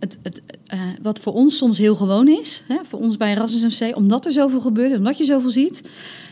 [0.00, 3.80] het, het, eh, wat voor ons soms heel gewoon is, hè, voor ons bij Erasmus
[3.80, 5.80] MC, omdat er zoveel gebeurt, omdat je zoveel ziet,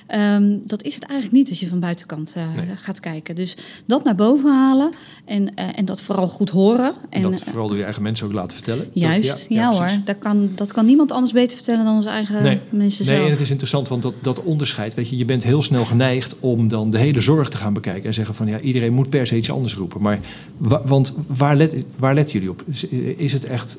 [0.08, 2.76] ehm, dat is het eigenlijk niet als je van buitenkant eh, Nee.
[2.76, 3.34] gaat kijken.
[3.34, 4.90] Dus dat naar boven halen
[5.24, 6.94] en, eh, en dat vooral goed horen.
[7.10, 8.84] En En, dat eh, vooral door je eigen mensen ook laten vertellen.
[8.84, 9.92] Dat- Juist, ja, precies.
[9.94, 10.00] hoor.
[10.04, 13.24] Dat kan, dat kan niemand anders beter vertellen dan onze eigen Nee, mensen nee, zelf.
[13.26, 16.36] en het is interessant, want dat, dat onderscheid, weet je, je bent heel snel geneigd
[16.40, 19.26] om dan de hele zorg te gaan bekijken en zeggen van ja, iedereen moet per
[19.26, 20.02] se iets anders roepen.
[20.02, 20.18] Maar
[20.56, 22.62] wa- want waar, let, waar letten jullie op?
[22.66, 22.84] Is,
[23.16, 23.78] is het echt,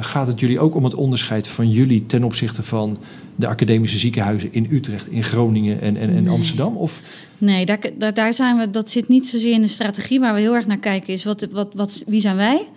[0.00, 2.96] gaat het jullie ook om het onderscheid van jullie ten opzichte van
[3.36, 6.32] de academische ziekenhuizen in Utrecht, in Groningen en, en, en Nee.
[6.32, 6.76] Amsterdam?
[6.76, 7.02] Of
[7.38, 10.20] Nee, daar, daar, daar zijn we, dat zit niet zozeer in de strategie.
[10.20, 12.68] Waar we heel erg naar kijken is, wat, wat, wat, wie zijn wij?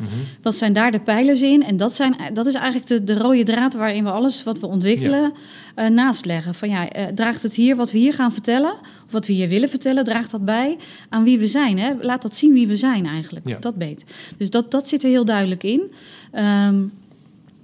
[0.42, 1.64] Wat zijn daar de pijlers in?
[1.64, 4.68] En dat, zijn, dat is eigenlijk de, de rode draad waarin we alles wat we
[4.68, 5.34] ontwikkelen
[5.76, 6.56] eh, naast leggen.
[6.56, 8.74] Van ja, eh, draagt het hier, wat we hier gaan vertellen,
[9.06, 10.78] of wat we hier willen vertellen, draagt dat bij
[11.10, 11.80] aan wie we zijn?
[11.80, 11.94] Hè?
[12.02, 13.48] Laat dat zien wie we zijn eigenlijk.
[13.48, 13.58] Ja.
[13.60, 14.08] Dat beter.
[14.38, 15.92] Dus dat, dat zit er heel duidelijk in.
[16.32, 16.76] Ehm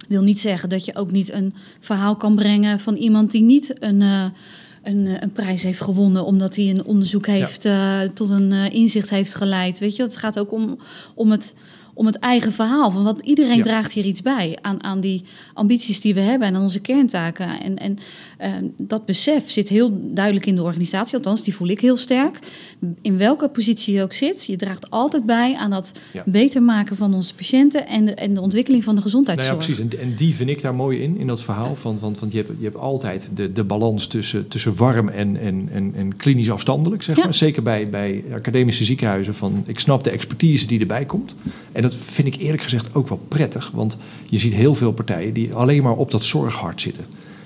[0.08, 3.82] wil niet zeggen dat je ook niet een verhaal kan brengen van iemand die niet
[3.82, 4.24] een, eh,
[4.82, 8.74] een, eh, een prijs heeft gewonnen, omdat hij een onderzoek heeft eh, tot een eh,
[8.74, 9.78] inzicht heeft geleid.
[9.78, 10.78] Weet je, het gaat ook om,
[11.14, 11.54] om het
[11.98, 12.90] om het eigen verhaal.
[12.90, 16.54] Van wat iedereen draagt hier iets bij aan, aan die ambities die we hebben en
[16.54, 17.60] aan onze kerntaken.
[17.60, 17.98] En, en
[18.38, 22.38] ehm, dat besef zit heel duidelijk in de organisatie, althans, die voel ik heel sterk.
[23.02, 25.92] In welke positie je ook zit, je draagt altijd bij aan dat
[26.24, 29.58] beter maken van onze patiënten en de, en de ontwikkeling van de gezondheidszorg.
[29.58, 29.98] Nou ja, precies.
[29.98, 31.74] En, en, die vind ik daar mooi in, in dat verhaal.
[31.74, 35.36] Van, van, van je, hebt, je hebt altijd de, de balans tussen, tussen warm en,
[35.36, 37.34] en, en, en klinisch afstandelijk, zeg maar.
[37.34, 39.34] Zeker bij, bij academische ziekenhuizen.
[39.34, 41.34] Van, ik snap de expertise die erbij komt.
[41.72, 43.70] En dat vind ik eerlijk gezegd ook wel prettig.
[43.74, 43.96] Want
[44.28, 47.04] je ziet heel veel partijen die alleen maar op dat zorghart zitten.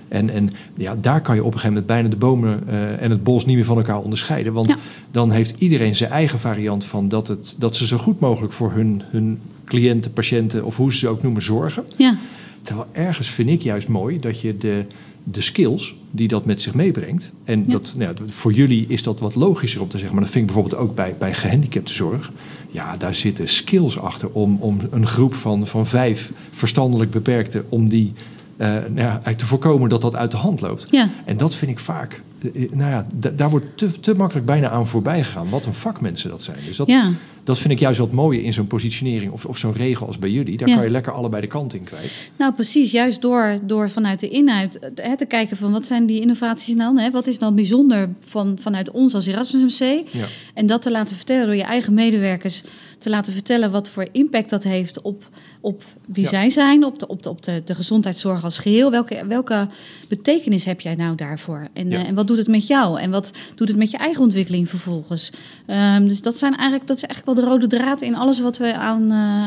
[0.08, 3.10] En, en ja, daar kan je op een gegeven moment bijna de bomen uh, en
[3.10, 4.52] het bos niet meer van elkaar onderscheiden.
[4.52, 4.76] Want
[5.10, 8.72] dan heeft iedereen zijn eigen variant van dat, het, dat ze zo goed mogelijk voor
[8.72, 11.84] hun, hun cliënten, patiënten of hoe ze ze ook noemen zorgen.
[11.96, 12.16] Ja.
[12.62, 14.84] Terwijl ergens vind ik juist mooi dat je de,
[15.24, 17.30] de skills die dat met zich meebrengt.
[17.44, 20.14] En dat, nou ja, voor jullie is dat wat logischer om te zeggen.
[20.14, 22.30] Maar dat vind ik bijvoorbeeld ook bij, bij gehandicaptenzorg.
[22.72, 27.64] Ja, daar zitten skills achter om, om een groep van, van vijf verstandelijk beperkten...
[27.68, 28.12] om die
[28.56, 30.86] uh, nou ja, eigenlijk te voorkomen dat dat uit de hand loopt.
[30.90, 31.08] Ja.
[31.24, 32.22] En dat vind ik vaak
[32.54, 35.48] eh, nou ja, daar wordt te, te makkelijk bijna aan voorbij gegaan.
[35.48, 36.58] Wat een vakmensen dat zijn.
[36.66, 37.10] Dus dat, ja.
[37.44, 40.30] Dat vind ik juist wat mooie in zo'n positionering of, of zo'n regel als bij
[40.30, 40.56] jullie.
[40.56, 42.30] Daar kan je lekker allebei de kant in kwijt.
[42.36, 42.90] Nou, precies.
[42.90, 46.98] Juist door, door vanuit de inhoud hè, te kijken van wat zijn die innovaties dan?
[46.98, 47.10] Hè?
[47.10, 50.08] Wat is dan bijzonder van, vanuit ons als Erasmus MC?
[50.10, 50.26] Ja.
[50.54, 52.62] En dat te laten vertellen door je eigen medewerkers.
[52.98, 55.24] Te laten vertellen wat voor impact dat heeft op
[55.62, 58.90] op wie zij zijn, op, de, op, de, op de, de gezondheidszorg als geheel.
[58.90, 59.68] Welke, welke
[60.08, 61.68] betekenis heb jij nou daarvoor?
[61.72, 63.00] En, eh, en wat doet het met jou?
[63.00, 65.30] En wat doet het met je eigen ontwikkeling vervolgens?
[65.66, 68.58] Um, dus dat, zijn eigenlijk, dat is eigenlijk wel de rode draad in alles wat
[68.58, 69.02] we aan.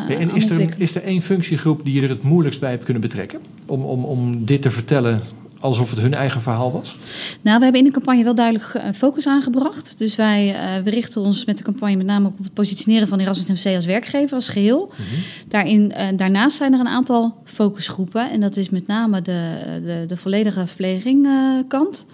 [0.09, 2.83] Uh, en is, er, is er één functiegroep die je er het moeilijkst bij hebt
[2.83, 3.39] kunnen betrekken?
[3.65, 5.21] Om, om, om dit te vertellen
[5.59, 6.95] alsof het hun eigen verhaal was?
[7.41, 9.97] Nou, we hebben in de campagne wel duidelijk eh, focus aangebracht.
[9.97, 13.19] Dus wij uh, we richten ons met de campagne met name op het positioneren van
[13.19, 14.91] Erasmus MC als werkgever, als geheel.
[14.91, 15.21] Mhm.
[15.47, 18.31] Daarin, uh, daarnaast zijn er een aantal focusgroepen.
[18.31, 19.51] En dat is met name de,
[19.83, 21.27] de, de volledige verpleging
[21.67, 22.05] kant.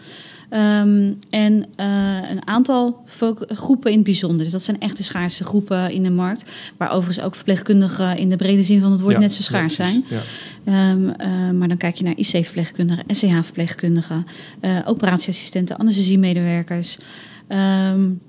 [0.54, 3.04] Um, en uh, een aantal
[3.48, 4.44] groepen in het bijzonder.
[4.44, 6.46] Dus dat zijn echte schaarse groepen in de markt.
[6.78, 10.06] Waar overigens ook verpleegkundigen in de brede zin van het woord net zo schaars zijn.
[10.08, 10.92] Ja.
[10.92, 14.26] Um, uh, maar dan kijk je naar IC-verpleegkundigen, SCH-verpleegkundigen,
[14.62, 16.98] uh, operatieassistenten, anesthesiemedewerkers.
[17.92, 18.22] Um,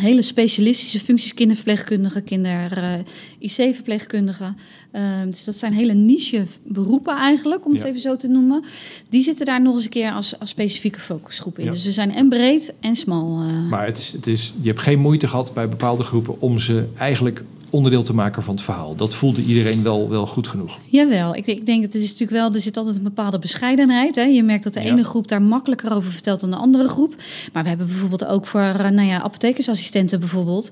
[0.00, 4.56] hele specialistische functies, kinderverpleegkundigen, kinder-IC-verpleegkundigen.
[4.92, 8.64] Uh, dus dat zijn hele niche beroepen eigenlijk, om het even zo te noemen.
[9.08, 11.70] Die zitten daar nog eens een keer als, als specifieke focusgroep in.
[11.70, 13.42] Dus ze zijn en breed en smal.
[13.42, 13.68] Uh.
[13.68, 16.84] Maar het is, het is, je hebt geen moeite gehad bij bepaalde groepen om ze
[16.98, 18.96] eigenlijk onderdeel te maken van het verhaal.
[18.96, 20.78] Dat voelde iedereen wel, wel goed genoeg.
[20.84, 24.14] Jawel, ik, ik denk dat het is natuurlijk wel, er zit altijd een bepaalde bescheidenheid.
[24.14, 24.22] Hè.
[24.22, 27.14] Je merkt dat de ene groep daar makkelijker over vertelt dan de andere groep.
[27.52, 30.70] Maar we hebben bijvoorbeeld ook voor eh, nou ja, apothekersassistenten bijvoorbeeld.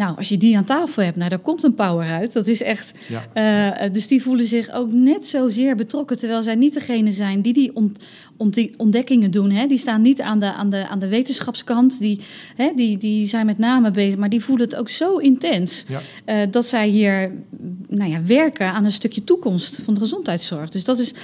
[0.00, 2.32] Nou, als je die aan tafel hebt, nou, daar komt een power uit.
[2.32, 2.92] Dat is echt.
[3.34, 3.76] Ja.
[3.84, 6.18] Uh, dus die voelen zich ook net zozeer betrokken.
[6.18, 7.98] Terwijl zij niet degene zijn die die ont,
[8.76, 9.50] ontdekkingen doen.
[9.50, 9.66] Hè.
[9.66, 11.98] Die staan niet aan de, aan de, aan de wetenschapskant.
[11.98, 12.20] Die,
[12.56, 14.16] hè, die, die zijn met name bezig.
[14.16, 15.84] Maar die voelen het ook zo intens.
[15.88, 16.00] Ja.
[16.26, 17.32] Uh, dat zij hier
[17.88, 20.68] nou ja, werken aan een stukje toekomst van de gezondheidszorg.
[20.68, 21.14] Dus dat is.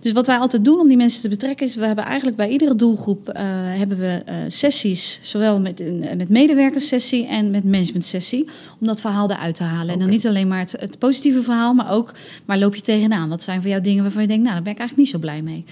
[0.00, 2.48] Dus wat wij altijd doen om die mensen te betrekken is, we hebben eigenlijk bij
[2.48, 3.34] iedere doelgroep uh,
[3.78, 8.48] hebben we uh, sessies, zowel met een met medewerkerssessie en met managementsessie,
[8.80, 9.92] om dat verhaal eruit te halen.
[9.92, 12.12] En dan niet alleen maar het, het, positieve verhaal, maar ook
[12.44, 13.28] waar loop je tegenaan?
[13.28, 15.18] Wat zijn voor jou dingen waarvan je denkt, nou, daar ben ik eigenlijk niet zo
[15.18, 15.64] blij mee.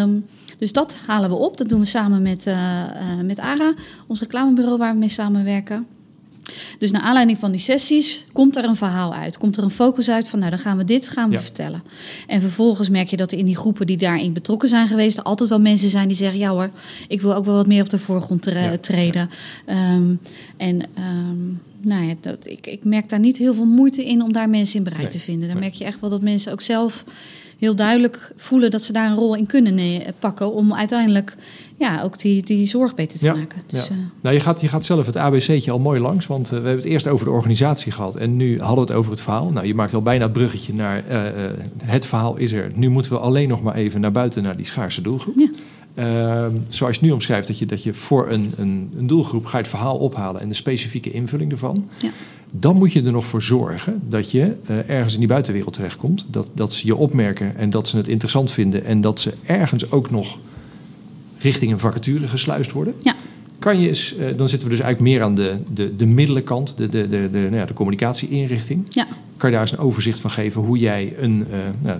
[0.00, 0.24] Um,
[0.58, 1.56] dus dat halen we op.
[1.56, 2.82] Dat doen we samen met, uh,
[3.22, 3.74] met ARA,
[4.06, 5.86] ons reclamebureau waar we mee samenwerken.
[6.78, 9.38] Dus naar aanleiding van die sessies komt er een verhaal uit.
[9.38, 11.82] Komt er een focus uit van, nou dan gaan we dit gaan we vertellen.
[12.26, 15.16] En vervolgens merk je dat er in die groepen die daarin betrokken zijn geweest...
[15.16, 16.70] er altijd wel mensen zijn die zeggen, ja hoor,
[17.08, 18.42] ik wil ook wel wat meer op de voorgrond
[18.80, 19.30] treden.
[19.66, 20.20] Um,
[20.56, 20.82] en...
[20.98, 24.48] Um, nou ja, dat, ik, ik merk daar niet heel veel moeite in om daar
[24.48, 25.48] mensen in bereid te vinden.
[25.48, 27.04] Dan merk je echt wel dat mensen ook zelf
[27.58, 31.34] heel duidelijk voelen dat ze daar een rol in kunnen pakken om uiteindelijk
[31.76, 33.62] ja, ook die, die zorg beter te maken.
[33.66, 33.94] Dus, ja.
[33.94, 33.98] Uh...
[34.20, 36.76] nou, je, gaat, je gaat zelf het ABC'tje al mooi langs, want uh, we hebben
[36.76, 39.50] het eerst over de organisatie gehad en nu hadden we het over het verhaal.
[39.50, 41.20] Nou, je maakt al bijna het bruggetje naar uh,
[41.84, 42.70] het verhaal is er.
[42.74, 45.34] Nu moeten we alleen nog maar even naar buiten naar die schaarse doelgroep.
[45.36, 45.48] Ja.
[45.98, 49.56] Ehm, zoals je nu omschrijft, dat je, dat je voor een, een, een, doelgroep ga
[49.56, 51.88] je het verhaal ophalen en de specifieke invulling ervan.
[51.96, 52.10] Ja.
[52.50, 56.26] Dan moet je er nog voor zorgen dat je uh, ergens in die buitenwereld terechtkomt.
[56.30, 58.84] Dat, dat ze je opmerken en dat ze het interessant vinden.
[58.84, 60.38] En dat ze ergens ook nog
[61.38, 62.94] richting een vacature gesluist worden.
[63.02, 63.14] Ja.
[63.58, 66.76] Kan je eens, uh, dan zitten we dus eigenlijk meer aan de, de, de middelenkant,
[66.76, 68.84] de, de, de, de, nou ja, de communicatieinrichting.
[68.88, 69.06] Ja.
[69.36, 71.46] Kan je daar eens een overzicht van geven hoe jij een.
[71.50, 71.98] Uh, nou,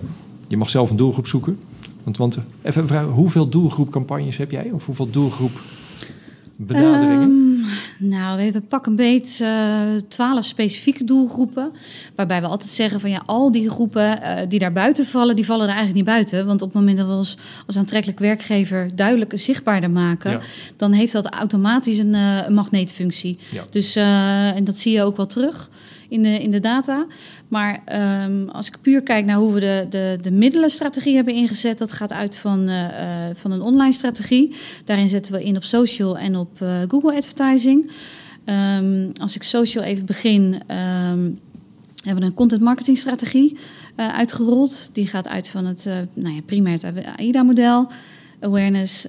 [0.48, 1.58] je mag zelf een doelgroep zoeken.
[2.04, 4.70] Want, want even vragen, hoeveel doelgroepcampagnes heb jij?
[4.72, 5.60] Of hoeveel doelgroep
[6.56, 7.28] benaderingen?
[7.28, 7.57] Um
[8.00, 9.46] Nou, we pakken een beetje
[10.08, 11.72] twaalf specifieke doelgroepen.
[12.14, 15.44] Waarbij we altijd zeggen van ja, al die groepen uh, die daar buiten vallen, die
[15.44, 16.46] vallen er eigenlijk niet buiten.
[16.46, 20.40] Want op het moment dat we ons als aantrekkelijk werkgever duidelijk zichtbaarder maken,
[20.76, 23.38] dan heeft dat automatisch een, uh, een magneetfunctie.
[23.50, 23.64] Ja.
[23.70, 25.70] Dus uh, en dat zie je ook wel terug
[26.08, 27.06] in de, in de data.
[27.48, 27.82] Maar
[28.24, 31.92] um, als ik puur kijk naar hoe we de, de, de middelenstrategie hebben ingezet, dat
[31.92, 32.86] gaat uit van, uh,
[33.34, 34.54] van een online strategie.
[34.84, 37.90] Daarin zetten we in op social en op uh, Google Advertising.
[38.44, 41.40] Um, als ik social even begin, um,
[42.02, 43.58] hebben we een content marketing strategie
[43.96, 44.90] uh, uitgerold.
[44.92, 47.90] Die gaat uit van het nou ja, primair het AIDA-model.
[48.40, 49.06] Awareness,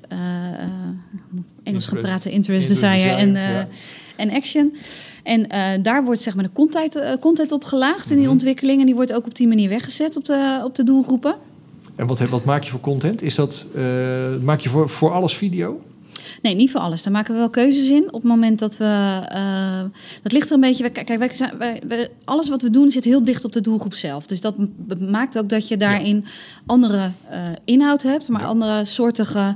[1.64, 3.68] Engels gaan praten, interest, desire en, ja.
[4.16, 4.76] en action.
[5.24, 8.34] En uh, daar wordt zeg maar de content, uh, content op gelaagd in die mhm.
[8.34, 8.80] ontwikkeling.
[8.80, 11.36] En die wordt ook op die manier weggezet op de, op de doelgroepen.
[11.96, 13.22] En wat, wat maak je voor content?
[13.22, 13.84] Is dat, uh,
[14.42, 15.82] maak je voor, voor alles video?
[16.42, 17.04] Nee, niet voor alles.
[17.04, 18.08] Daar maken we wel keuzes in.
[18.08, 19.20] Op het moment dat we.
[20.22, 20.90] dat ligt er een beetje.
[20.90, 24.26] Kijk, wij, wij, wij, alles wat we doen zit heel dicht op de doelgroep zelf.
[24.26, 24.56] Dus dat
[25.00, 26.32] maakt ook dat je daarin ja.
[26.66, 27.12] andere
[27.66, 28.48] inhoud hebt, maar ja.
[28.48, 29.56] andere soortige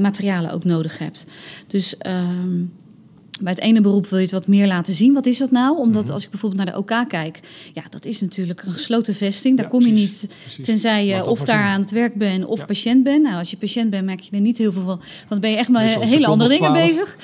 [0.00, 1.26] materialen ook nodig hebt.
[1.66, 1.96] Dus.
[1.96, 2.62] Ehm,
[3.40, 5.14] bij het ene beroep wil je het wat meer laten zien.
[5.14, 5.78] Wat is dat nou?
[5.78, 6.12] Omdat mhm.
[6.12, 7.40] als ik bijvoorbeeld naar de OK kijk,
[7.74, 9.56] ja, dat is natuurlijk een gesloten vesting.
[9.56, 10.26] Daar kom je niet
[10.62, 13.22] tenzij je of daar aan het werk bent of patiënt bent.
[13.22, 14.96] Nou, als je patiënt bent, merk je er niet heel veel van.
[14.96, 17.16] Want dan ben je echt met hele andere dingen bezig.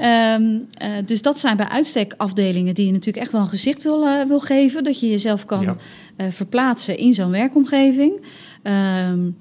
[0.00, 3.82] um, uh, dus dat zijn bij uitstek afdelingen die je natuurlijk echt wel een gezicht
[3.82, 4.84] wil, uh, wil geven.
[4.84, 8.20] Dat je jezelf kan uh, verplaatsen in zo'n werkomgeving.
[9.10, 9.36] Um,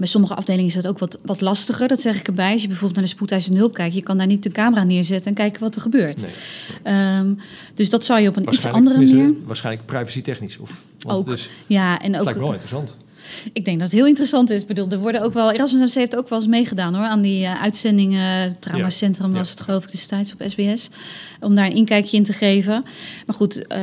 [0.00, 1.88] bij sommige afdelingen is dat ook wat, wat lastiger.
[1.88, 2.52] Dat zeg ik erbij.
[2.52, 5.30] Als je bijvoorbeeld naar de spoedeisende hulp kijkt, je kan daar niet de camera neerzetten
[5.30, 6.26] en kijken wat er gebeurt.
[6.84, 7.16] Nee.
[7.18, 7.38] Um,
[7.74, 9.32] dus dat zou je op een iets andere manier.
[9.44, 10.58] Waarschijnlijk privacy technisch.
[10.58, 11.36] Of, ook.
[11.66, 12.24] ja, en ook.
[12.24, 12.96] lijkt me wel interessant.
[13.52, 14.60] Ik denk dat het heel interessant is.
[14.60, 15.52] Ik bedoel, er worden ook wel.
[15.52, 17.04] Erasmus MC heeft ook wel eens meegedaan hoor.
[17.04, 18.58] Aan die uh, uitzendingen.
[18.58, 19.36] Traumacentrum ja.
[19.36, 20.90] was het geloof ik destijds op SBS.
[21.40, 22.84] Om daar een inkijkje in te geven.
[23.26, 23.78] Maar goed, uh,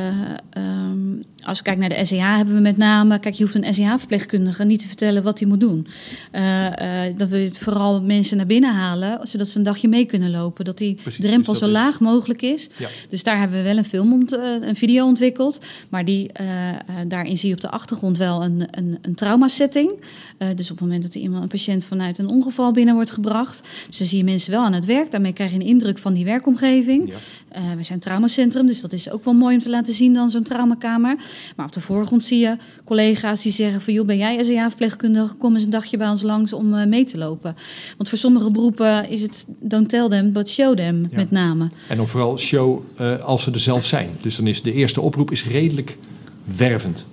[0.62, 3.18] um, als we kijken naar de SEH hebben we met name...
[3.18, 5.86] Kijk, je hoeft een SEH-verpleegkundige niet te vertellen wat hij moet doen.
[6.32, 6.70] Uh, uh,
[7.16, 9.18] dan wil je het vooral mensen naar binnen halen...
[9.22, 10.64] zodat ze een dagje mee kunnen lopen.
[10.64, 11.72] Dat die Precies, drempel dus zo is...
[11.72, 12.68] laag mogelijk is.
[12.76, 12.88] Ja.
[13.08, 15.60] Dus daar hebben we wel een film, ont, een video ontwikkeld.
[15.88, 16.30] Maar die,
[17.06, 19.92] daarin zie je op de achtergrond wel een, een, een traumasetting.
[20.54, 23.62] dus op het moment dat er iemand, een patiënt vanuit een ongeval binnen wordt gebracht...
[23.86, 25.10] dus dan zie je mensen wel aan het werk.
[25.10, 27.12] Daarmee krijg je een indruk van die werkomgeving.
[27.52, 27.76] Ja.
[27.76, 30.42] we zijn traumacentrum, dus dat is ook wel mooi om te laten zien dan zo'n
[30.42, 31.16] traumakamer.
[31.56, 33.92] Maar op de voorgrond zie je collega's die zeggen van...
[33.92, 35.34] joh, ben jij SEA-verpleegkundige?
[35.34, 37.56] Kom eens een dagje bij ons langs om uh, mee te lopen.
[37.96, 41.16] Want voor sommige beroepen is het don't tell them, but show them ja.
[41.16, 41.68] met name.
[41.88, 44.10] En dan vooral show uh, als ze er zelf zijn.
[44.20, 45.98] Dus dan is de eerste oproep is redelijk
[46.56, 47.06] wervend.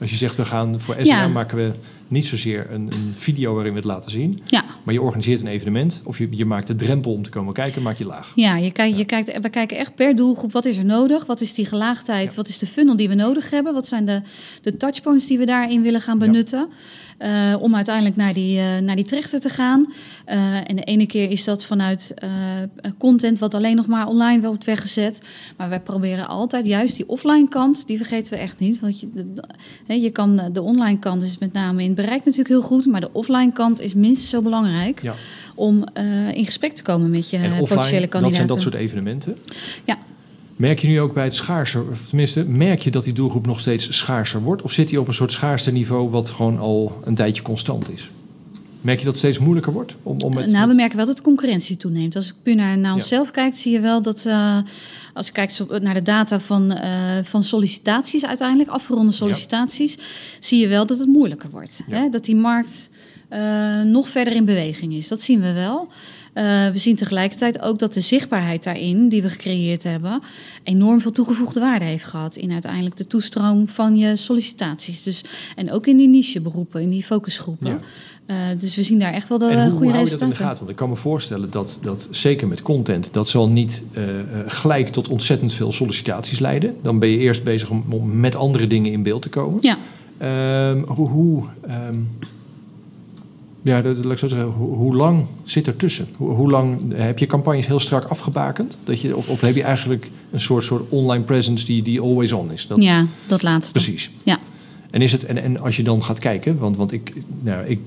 [0.00, 1.28] Als je zegt, we gaan voor SEA ja.
[1.28, 1.72] maken we
[2.08, 4.40] niet zozeer een, een, video waarin we het laten zien.
[4.44, 4.64] Ja.
[4.82, 7.82] Maar je organiseert een evenement of je, je maakt de drempel om te komen kijken,
[7.82, 8.32] maak je laag.
[8.34, 10.52] Ja, je kijkt, je kijkt, we kijken echt per doelgroep.
[10.52, 11.26] Wat is er nodig?
[11.26, 12.30] Wat is die gelaagdheid?
[12.30, 12.36] Ja.
[12.36, 13.74] Wat is de funnel die we nodig hebben?
[13.74, 14.22] Wat zijn de,
[14.62, 16.58] de touchpoints die we daarin willen gaan benutten?
[16.58, 16.74] Ja.
[17.18, 19.92] Uh, om uiteindelijk naar die, uh, naar die trechter te gaan.
[20.28, 22.14] Uh, en de ene keer is dat vanuit
[22.98, 25.22] content wat alleen nog maar online wordt weggezet.
[25.56, 28.80] Maar wij proberen altijd juist die offline kant, die vergeten we echt niet.
[28.80, 29.08] Want je,
[29.86, 32.86] de, je kan, de online kant is met name in het bereik natuurlijk heel goed.
[32.86, 35.02] Maar de offline kant is minstens zo belangrijk.
[35.02, 35.14] Ja.
[35.54, 35.84] Om
[36.32, 38.20] in gesprek te komen met je en potentiële kandidaten.
[38.20, 39.36] Dat zijn dat soort evenementen?
[39.84, 39.98] Ja.
[40.56, 43.60] Merk je nu ook bij het schaarser, of tenminste, merk je dat die doelgroep nog
[43.60, 44.62] steeds schaarser wordt?
[44.62, 48.10] Of zit die op een soort schaarste niveau wat gewoon al een tijdje constant is?
[48.80, 49.96] Merk je dat het steeds moeilijker wordt?
[50.02, 52.16] Om, om met, nou, we merken wel dat de concurrentie toeneemt.
[52.16, 53.32] Als ik puur naar, naar onszelf ja.
[53.32, 54.24] kijk, zie je wel dat...
[54.26, 54.58] Uh,
[55.14, 56.80] als je kijkt naar de data van, uh,
[57.22, 59.94] van sollicitaties uiteindelijk, afgeronde sollicitaties...
[59.94, 60.00] Ja.
[60.40, 61.82] zie je wel dat het moeilijker wordt.
[61.86, 61.96] Ja.
[61.96, 62.08] Hè?
[62.08, 62.90] Dat die markt
[63.32, 65.08] uh, nog verder in beweging is.
[65.08, 65.88] Dat zien we wel.
[66.36, 70.22] Uh, we zien tegelijkertijd ook dat de zichtbaarheid daarin, die we gecreëerd hebben,
[70.62, 75.02] enorm veel toegevoegde waarde heeft gehad in uiteindelijk de toestroom van je sollicitaties.
[75.02, 75.24] Dus,
[75.56, 77.68] en ook in die nicheberoepen, in die focusgroepen.
[77.68, 77.78] Ja.
[78.26, 80.28] Uh, dus we zien daar echt wel de en hoe, goede hoe hou resultaten.
[80.28, 80.58] je dat in de gaten?
[80.58, 84.02] Want ik kan me voorstellen dat, dat zeker met content, dat zal niet uh,
[84.46, 86.76] gelijk tot ontzettend veel sollicitaties leiden.
[86.82, 89.58] Dan ben je eerst bezig om, om met andere dingen in beeld te komen.
[89.60, 89.78] Ja.
[90.70, 91.44] Um, hoe, hoe
[91.90, 92.08] um,
[93.66, 96.08] ja, dat, laat ik zo zeggen, hoe, hoe lang zit er tussen?
[96.16, 98.78] Hoe, hoe, lang heb je campagnes heel strak afgebakend?
[98.84, 102.32] Dat je, of, of heb je eigenlijk een soort, soort online presence die, die always
[102.32, 102.66] on is?
[102.66, 103.72] Dat, ja, dat laatste.
[103.72, 104.10] Precies.
[104.22, 104.38] Ja.
[104.90, 107.80] En, is het, en, en als je dan gaat kijken, want, want ik, nou, ik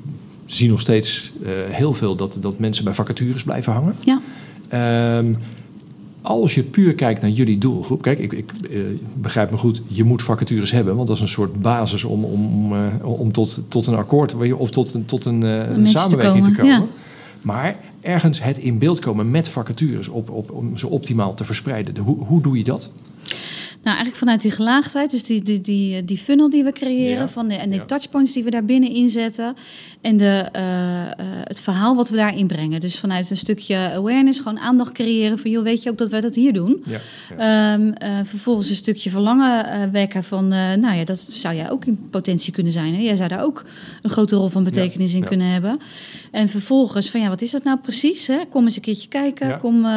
[0.45, 3.95] zie nog steeds uh, heel veel dat, dat mensen bij vacatures blijven hangen.
[3.99, 4.21] Ja.
[5.17, 5.37] Um,
[6.21, 8.79] als je puur kijkt naar jullie doelgroep, kijk, ik, ik uh,
[9.13, 12.45] begrijp me goed, je moet vacatures hebben, want dat is een soort basis om, om,
[12.45, 16.51] om, uh, om tot, tot een akkoord of tot, tot een, uh, een samenwerking te
[16.51, 16.75] komen.
[16.75, 16.87] Te komen.
[16.87, 17.07] Ja.
[17.41, 21.97] Maar ergens het in beeld komen met vacatures op, op, om ze optimaal te verspreiden.
[21.97, 22.89] Hoe, hoe doe je dat?
[23.83, 27.27] Nou, eigenlijk vanuit die gelaagdheid, dus die, die, die, die funnel die we creëren Ja,
[27.27, 27.85] van de, en de ja.
[27.85, 29.55] touchpoints die we daar binnen inzetten
[30.01, 31.11] en de, eh, eh,
[31.43, 32.79] het verhaal wat we daarin brengen.
[32.79, 36.21] Dus vanuit een stukje awareness, gewoon aandacht creëren van, joh, weet je ook dat wij
[36.21, 36.83] dat hier doen?
[36.83, 36.99] Ja.
[37.37, 41.71] Ehm, eh, vervolgens een stukje verlangen eh, wekken van, eh, nou ja, dat zou jij
[41.71, 42.95] ook in potentie kunnen zijn.
[42.95, 43.01] Hè?
[43.01, 43.65] Jij zou daar ook
[44.01, 45.79] een grote rol van betekenis in kunnen hebben.
[46.31, 48.27] En vervolgens van, ja, wat is dat nou precies?
[48.27, 48.37] Hè?
[48.49, 49.91] Kom eens een keertje kijken, kom, eh,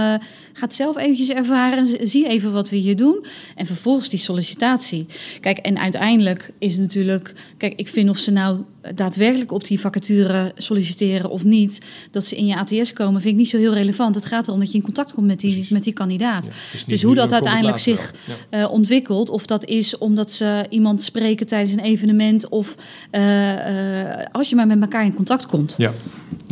[0.53, 3.25] ga het zelf eventjes ervaren, zie even wat we hier doen.
[3.57, 5.07] En vervolgens die sollicitatie.
[5.41, 8.61] Kijk, en uiteindelijk is natuurlijk, kijk, ik vind of ze nou
[8.95, 13.39] daadwerkelijk op die vacature solliciteren of niet, dat ze in je ATS komen, vind ik
[13.39, 14.15] niet zo heel relevant.
[14.15, 15.71] Het gaat erom dat je in contact komt met die, Precies.
[15.71, 16.47] met die kandidaat.
[16.47, 18.15] Ja, Dus hoe dat uiteindelijk zich.
[18.27, 18.61] Ja.
[18.61, 22.75] eh, ontwikkelt, of dat is omdat ze iemand spreken tijdens een evenement, of
[23.11, 25.75] eh, eh, als je maar met elkaar in contact komt.
[25.79, 25.93] Ja.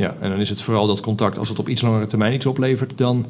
[0.00, 2.46] Ja, en dan is het vooral dat contact, als het op iets langere termijn iets
[2.46, 3.26] oplevert, dan.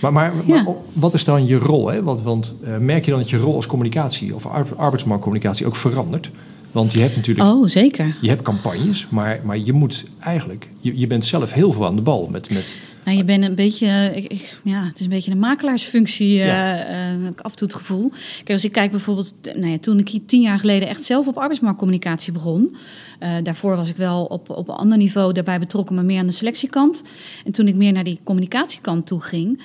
[0.00, 0.62] Maar, maar, Ja.
[0.62, 1.88] maar wat is dan je rol?
[1.88, 2.02] Hè?
[2.02, 5.76] Want, want eh, merk je dan dat je rol als communicatie of ar- arbeidsmarktcommunicatie ook
[5.76, 6.30] verandert?
[6.72, 8.16] Want je hebt natuurlijk Oh, zeker.
[8.20, 11.96] je hebt campagnes, maar, maar je moet eigenlijk, je, je bent zelf heel veel aan
[11.96, 15.04] de bal met, met Nou, je bent een beetje, eh, ik, ik- ja, het is
[15.04, 16.76] een beetje een makelaarsfunctie, eh, Ja.
[16.84, 18.10] eh, heb ik af en toe het gevoel.
[18.36, 21.26] Kijk, als ik kijk bijvoorbeeld, nou ja, toen ik hier tien jaar geleden echt zelf
[21.26, 22.76] op arbeidsmarktcommunicatie begon.
[23.42, 26.32] daarvoor was ik wel op, op een ander niveau daarbij betrokken, maar meer aan de
[26.32, 27.02] selectiekant.
[27.44, 29.60] En toen ik meer naar die communicatiekant toe ging,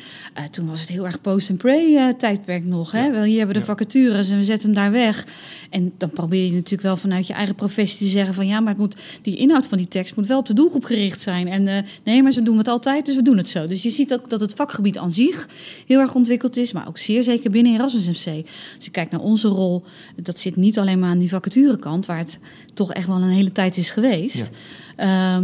[0.51, 2.91] toen was het heel erg post-and-pray tijdperk nog.
[2.91, 3.03] Hè?
[3.05, 3.11] Ja.
[3.11, 5.25] Wel, hier hebben we de vacatures en we zetten hem daar weg.
[5.69, 8.69] En dan probeer je natuurlijk wel vanuit je eigen professie te zeggen van ja, maar
[8.69, 11.47] het moet, die inhoud van die tekst moet wel op de doelgroep gericht zijn.
[11.47, 13.67] En nee, maar ze doen het altijd, dus we doen het zo.
[13.67, 15.47] Dus je ziet ook dat het vakgebied aan zich
[15.87, 18.45] heel erg ontwikkeld is, maar ook zeer zeker binnen Erasmus MC.
[18.75, 19.83] Als je kijkt naar onze rol,
[20.15, 22.39] dat zit niet alleen maar aan die vacaturekant, waar het
[22.73, 24.49] toch echt wel een hele tijd is geweest.
[24.95, 25.43] Ehm,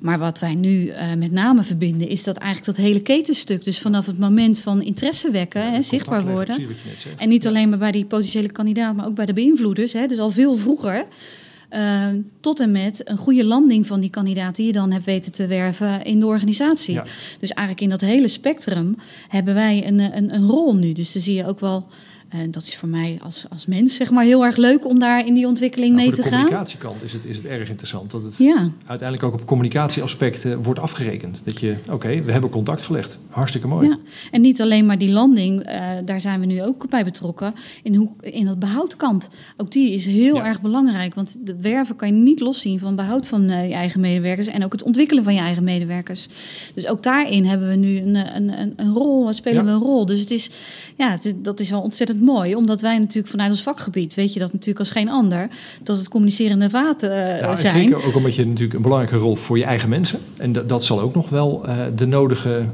[0.00, 3.64] maar wat wij nu eh, met name verbinden, is dat eigenlijk dat hele ketenstuk.
[3.64, 6.56] Dus vanaf het moment van interesse wekken, hè, contact zichtbaar worden.
[7.16, 7.48] En niet Ja.
[7.48, 9.92] alleen maar bij die potentiële kandidaat, maar ook bij de beïnvloeders.
[9.92, 11.06] Hè, dus al veel vroeger.
[11.74, 12.08] Eh,
[12.40, 15.46] tot en met een goede landing van die kandidaat die je dan hebt weten te
[15.46, 16.94] werven in de organisatie.
[16.94, 17.04] Ja.
[17.40, 18.96] Dus eigenlijk in dat hele spectrum
[19.28, 20.92] hebben wij een, een, een rol nu.
[20.92, 21.86] Dus dan zie je ook wel,
[22.34, 25.26] en dat is voor mij als, als mens zeg maar heel erg leuk om daar
[25.26, 26.38] in die ontwikkeling Nou, mee te de gaan.
[26.42, 28.70] communicatiekant is het, is het erg interessant dat het Ja.
[28.86, 31.42] uiteindelijk ook op communicatieaspecten wordt afgerekend.
[31.44, 33.18] Dat je, oké, we hebben contact gelegd.
[33.30, 33.88] Hartstikke mooi.
[33.88, 33.98] Ja,
[34.30, 37.54] en niet alleen maar die landing, eh, daar zijn we nu ook bij betrokken.
[37.82, 39.28] In, hoe, in dat behoudkant.
[39.56, 40.44] Ook die is heel Ja.
[40.46, 41.14] erg belangrijk.
[41.14, 44.46] Want de werven kan je niet loszien van behoud van eh, je eigen medewerkers.
[44.48, 46.28] En ook het ontwikkelen van je eigen medewerkers.
[46.74, 50.06] Dus ook daarin hebben we nu een, een, een, een rol, spelen we een rol.
[50.06, 50.50] Dus het is,
[50.96, 52.54] ja, het is, dat is wel ontzettend mooi.
[52.54, 55.48] Omdat wij natuurlijk vanuit ons vakgebied, weet je dat natuurlijk als geen ander,
[55.82, 57.84] dat het communicerende vaten eh, Nou, zijn.
[57.84, 60.18] Zeker ook omdat je natuurlijk een belangrijke rol voor je eigen mensen.
[60.36, 62.64] En dat, dat zal ook nog wel eh, de nodige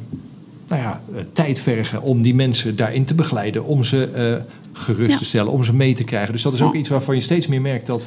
[0.69, 3.65] nou ja, eh, tijd vergen om die mensen daarin te begeleiden.
[3.65, 4.41] Om ze
[4.73, 5.17] gerust Ja.
[5.19, 6.33] te stellen, om ze mee te krijgen.
[6.33, 8.07] Dus dat is ook iets waarvan je steeds meer merkt dat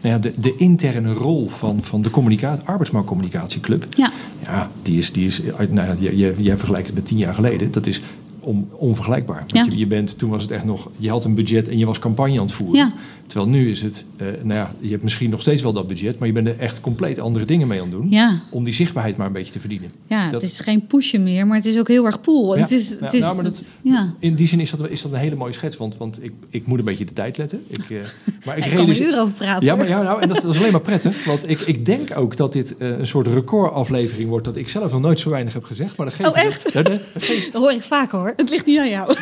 [0.00, 3.86] nou ja, de, de interne rol van, van de communica- arbeidsmarktcommunicatieclub...
[3.96, 4.12] Ja.
[4.42, 7.70] Ja, die is, die is nou ja, jij, jij vergelijkt het met tien jaar geleden.
[7.70, 8.00] Dat is
[8.48, 9.44] on- onvergelijkbaar.
[9.48, 9.64] Want Ja.
[9.68, 11.98] je, je bent, toen was het echt nog, je had een budget en je was
[11.98, 12.76] campagne aan het voeren.
[12.76, 12.92] Ja.
[13.28, 16.18] Terwijl nu is het, eh, nou ja, je hebt misschien nog steeds wel dat budget,
[16.18, 18.06] maar je bent er echt compleet andere dingen mee aan het doen.
[18.10, 18.40] Ja.
[18.50, 19.90] Om die zichtbaarheid maar een beetje te verdienen.
[20.06, 22.54] Ja, Dat- het is geen pushen meer, maar het is ook heel erg pool.
[22.56, 22.60] Ja.
[22.62, 24.14] Het is, het is, nou, maar dat- ja.
[24.18, 26.66] In die zin is dat, is dat een hele mooie schets, want, want ik, ik
[26.66, 27.64] moet een beetje de tijd letten.
[27.68, 27.96] Ik, eh,
[28.46, 29.64] maar ik Ik kan er uren over praten.
[29.66, 31.24] Ja, maar, ja nou, en dat is, dat is alleen maar prettig.
[31.24, 34.44] Want ik, ik denk ook dat dit eh, een soort recordaflevering wordt.
[34.44, 35.96] Dat ik zelf nog nooit zo weinig heb gezegd.
[35.96, 36.72] Maar dat geeft Oh, echt?
[36.72, 36.86] Dat
[37.18, 38.32] geeft- Dat hoor ik vaker hoor.
[38.36, 39.14] Het ligt niet aan jou.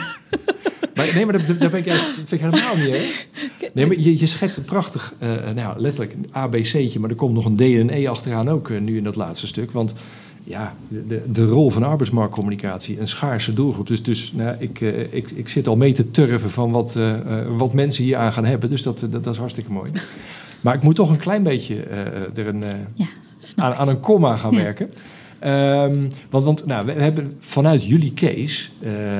[0.94, 3.26] Maar, nee, maar dat, dat ben ik, juist, dat vind ik helemaal niet erg.
[3.76, 7.00] Nee, maar je, je schetst een prachtig, eh, nou ja, letterlijk een ABC'tje.
[7.00, 9.46] Maar er komt nog een D en E achteraan ook eh, nu in dat laatste
[9.46, 9.70] stuk.
[9.70, 9.94] Want
[10.44, 13.86] ja, de, de, rol van arbeidsmarktcommunicatie, een schaarse doelgroep.
[13.86, 16.98] Dus, dus nou, ik, ik, ik zit al mee te turven van wat,
[17.56, 18.70] wat mensen hier aan gaan hebben.
[18.70, 19.90] Dus dat, dat, dat is hartstikke mooi.
[20.60, 21.74] Maar ik moet toch een klein beetje
[22.34, 22.64] er een,
[22.94, 23.06] Ja,
[23.56, 24.62] aan, aan een komma gaan Ja.
[24.62, 24.88] werken.
[25.38, 28.68] Ehm, want want nou, we hebben vanuit jullie case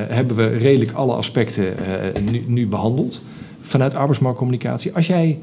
[0.08, 1.74] hebben we redelijk alle aspecten
[2.30, 3.22] nu, nu behandeld.
[3.66, 4.94] Vanuit arbeidsmarktcommunicatie.
[4.94, 5.38] Als jij,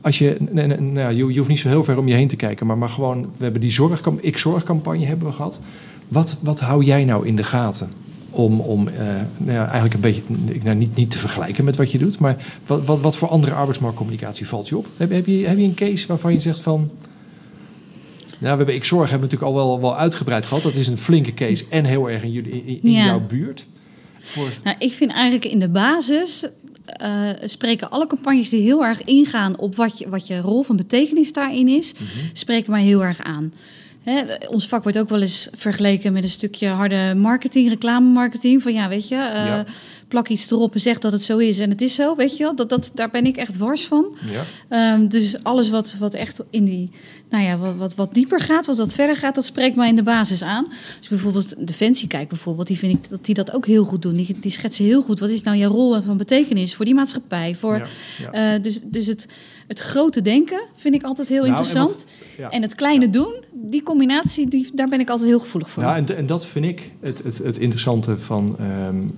[0.00, 2.28] als je, nee, nee, nou, je, je hoeft niet zo heel ver om je heen
[2.28, 5.60] te kijken, maar, maar gewoon, we hebben die zorgcam ik-zorgcampagne hebben we gehad.
[6.08, 7.90] Wat, wat hou jij nou in de gaten?
[8.30, 9.06] Om, om eh,
[9.36, 10.22] nou ja, eigenlijk een beetje,
[10.62, 13.52] nou, niet, niet te vergelijken met wat je doet, maar wat, wat, wat voor andere
[13.52, 14.86] arbeidsmarktcommunicatie valt je op?
[14.96, 16.90] Heb, heb, je, heb je een case waarvan je zegt van,
[18.40, 20.62] ja, we hebben ik zorg hebben we natuurlijk al wel, wel uitgebreid gehad.
[20.62, 23.04] Dat is een flinke case en heel erg in, jullie, in, in Ja.
[23.04, 23.66] jouw buurt.
[24.18, 26.46] Voor, Nou, ik vind eigenlijk in de basis
[26.92, 30.76] eh, spreken alle campagnes die heel erg ingaan op wat je, wat je rol van
[30.76, 32.04] betekenis daarin is, Mhm.
[32.32, 33.52] spreken mij heel erg aan.
[34.02, 38.62] Hè, ons vak wordt ook wel eens vergeleken met een stukje harde marketing, reclamemarketing.
[38.62, 39.64] Van ja, weet je, uh, ja.
[40.08, 42.42] Plak iets erop en zeg dat het zo is en het is zo, weet je
[42.42, 42.54] wel.
[42.54, 44.16] Dat, dat, daar ben ik echt wars van.
[44.68, 44.94] Ja.
[44.94, 46.90] Um, dus alles wat, wat echt in die,
[47.30, 49.96] nou ja, wat, wat, wat dieper gaat, wat wat verder gaat, dat spreekt mij in
[49.96, 50.66] de basis aan.
[50.98, 54.16] Dus bijvoorbeeld Defensie kijkt bijvoorbeeld, die vind ik dat die dat ook heel goed doen.
[54.16, 57.54] Die, die schetsen heel goed, wat is nou jouw rol van betekenis voor die maatschappij?
[57.54, 57.88] Voor,
[58.32, 59.26] ja, uh, dus, dus het
[59.68, 62.06] het grote denken vind ik altijd heel nou, interessant.
[62.50, 65.82] En, het kleine doen, die combinatie, die, daar ben ik altijd heel gevoelig voor.
[65.82, 68.56] Ja, en, en dat vind ik het, het, het interessante van
[68.90, 69.14] um,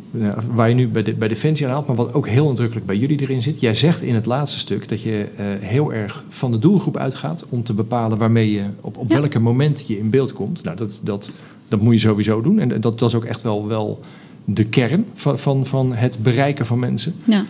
[0.54, 2.96] waar je nu bij, de, bij Defensie aan haalt, maar wat ook heel nadrukkelijk bij
[2.96, 3.60] jullie erin zit.
[3.60, 7.46] Jij zegt in het laatste stuk dat je uh, heel erg van de doelgroep uitgaat
[7.48, 10.62] om te bepalen waarmee je op, op welke moment je in beeld komt.
[10.62, 11.30] Nou, dat, dat,
[11.68, 12.58] dat moet je sowieso doen.
[12.58, 14.00] En dat, dat is ook echt wel, wel
[14.44, 17.14] de kern van, van, van het bereiken van mensen.
[17.24, 17.44] Ja.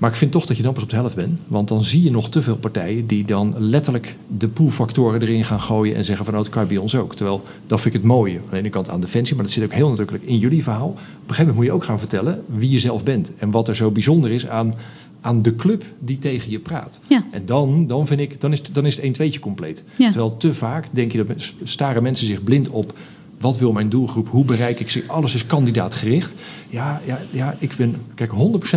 [0.00, 1.40] Maar ik vind toch dat je dan pas op de helft bent.
[1.46, 5.60] Want dan zie je nog te veel partijen die dan letterlijk de poolfactoren erin gaan
[5.60, 7.14] gooien en zeggen van nou, dat kan bij ons ook.
[7.14, 8.38] Terwijl dat vind ik het mooie.
[8.38, 10.88] Aan de ene kant aan Defensie, maar dat zit ook heel natuurlijk in jullie verhaal.
[10.88, 13.32] Op een gegeven moment moet je ook gaan vertellen wie je zelf bent.
[13.36, 14.74] En wat er zo bijzonder is aan,
[15.20, 17.00] aan de club die tegen je praat.
[17.08, 17.24] Ja.
[17.30, 19.84] En dan, dan vind ik, dan is, dan is het 1 2 compleet.
[19.96, 22.92] Terwijl te vaak denk je dat staren mensen zich blind op
[23.40, 24.28] wat wil mijn doelgroep?
[24.28, 25.04] Hoe bereik ik ze?
[25.06, 26.34] Alles is kandidaatgericht.
[26.68, 28.30] Ja, ja, ja ik ben kijk,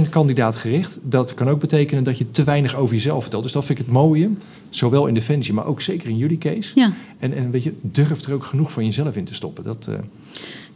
[0.05, 0.99] 100% kandidaatgericht.
[1.01, 3.43] Dat kan ook betekenen dat je te weinig over jezelf vertelt.
[3.43, 4.30] Dus dat vind ik het mooie.
[4.70, 6.72] Zowel in Defensie, maar ook zeker in jullie case.
[6.76, 6.93] Ja.
[7.20, 9.64] En, en weet je, durf er ook genoeg van jezelf in te stoppen.
[9.64, 9.95] Dat, uh...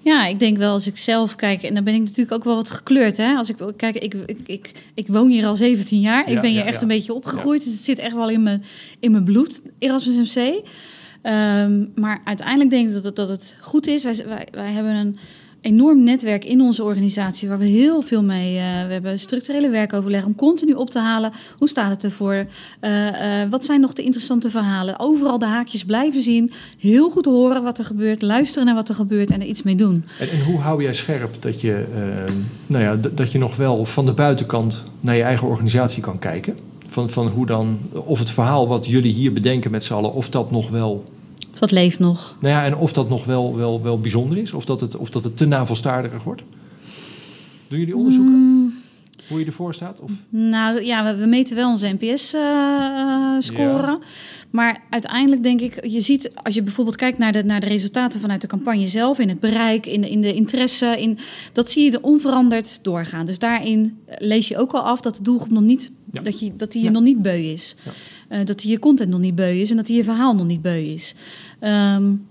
[0.01, 2.55] Ja, ik denk wel als ik zelf kijk, en dan ben ik natuurlijk ook wel
[2.55, 3.17] wat gekleurd.
[3.17, 3.35] Hè?
[3.35, 6.29] Als ik kijk, ik, ik, ik, ik woon hier al 17 jaar.
[6.29, 7.63] Ik ben hier echt een beetje opgegroeid.
[7.63, 8.63] Dus het zit echt wel in mijn,
[8.99, 10.61] in mijn bloed, Erasmus MC.
[11.21, 14.03] Ehm, maar uiteindelijk denk ik dat het, goed is.
[14.03, 15.17] Wij, wij, hebben een
[15.61, 18.53] enorm netwerk in onze organisatie waar we heel veel mee.
[18.53, 21.31] Uh, we hebben structurele werkoverleg om continu op te halen.
[21.57, 22.33] Hoe staat het ervoor?
[22.81, 23.11] Uh, uh,
[23.49, 24.99] wat zijn nog de interessante verhalen?
[24.99, 26.51] Overal de haakjes blijven zien.
[26.79, 28.21] Heel goed horen wat er gebeurt.
[28.21, 30.05] Luisteren naar wat er gebeurt en er iets mee doen.
[30.19, 32.33] En, en hoe hou jij scherp dat je, ehm,
[32.67, 36.66] nou ja, dat je nog wel van de buitenkant naar je eigen organisatie kan kijken?
[36.97, 40.29] Van, van hoe dan, of het verhaal wat jullie hier bedenken met z'n allen, of
[40.29, 41.05] dat nog wel
[41.51, 42.35] of dat leeft nog.
[42.39, 45.09] Nou ja, en of dat nog wel, wel, wel bijzonder is, of dat het, of
[45.09, 46.41] dat het te navelstaarderig wordt.
[47.67, 48.33] Doen jullie onderzoeken?
[48.33, 48.73] Mm.
[49.27, 50.01] Hoe je ervoor staat?
[50.01, 50.11] Of?
[50.29, 53.91] Nou ja, we, meten wel onze NPS-score.
[53.91, 53.97] Uh,
[54.49, 58.19] Maar uiteindelijk denk ik, je ziet als je bijvoorbeeld kijkt naar de, naar de resultaten
[58.19, 61.17] vanuit de campagne zelf, in het bereik, in de, in de interesse, in,
[61.53, 63.25] dat zie je er onveranderd doorgaan.
[63.25, 66.71] Dus daarin lees je ook al af dat de doelgroep nog niet, dat, je, dat
[66.71, 67.75] die je nog niet beu is.
[68.29, 70.45] Uh, dat hij je content nog niet beu is en dat hij je verhaal nog
[70.45, 71.15] niet beu is.
[71.61, 72.25] Um,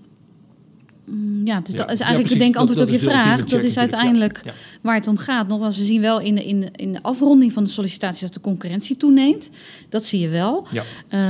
[1.43, 3.45] ja, dus dat is eigenlijk ja, denk antwoord op je vraag.
[3.45, 4.41] Dat is uiteindelijk
[4.81, 5.47] waar het om gaat.
[5.47, 8.41] Nogmaals, we zien wel in de, in, in de afronding van de sollicitaties dat de
[8.41, 9.49] concurrentie toeneemt.
[9.89, 10.67] Dat zie je wel.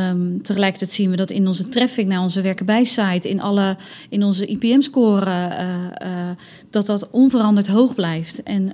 [0.09, 3.78] Um, tegelijkertijd zien we dat in onze traffic naar onze werken bij site, in, alle,
[4.09, 6.30] in onze IPM-score, uh, uh,
[6.69, 8.43] dat dat onveranderd hoog blijft.
[8.43, 8.73] En,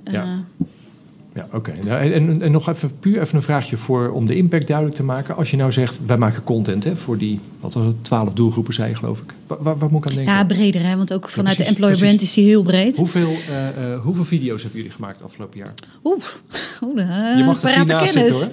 [1.34, 1.72] ja, oké.
[1.82, 5.02] Nou, en, en, nog even puur even een vraagje voor om de impact duidelijk te
[5.02, 5.36] maken.
[5.36, 8.74] Als je nou zegt, wij maken content hè, voor die, wat was het, twaalf doelgroepen
[8.74, 9.34] zei je geloof ik.
[9.46, 10.34] Waar, waar, moet ik aan denken?
[10.34, 12.96] Ja, breder hè, want ook vanuit de employer brand is die heel breed.
[12.96, 15.74] Hoeveel, uh, uh, hoeveel video's hebben jullie gemaakt afgelopen jaar?
[16.04, 16.22] Oeh,
[16.84, 18.48] Oeh uh, je mag er tien naast zitten hoor.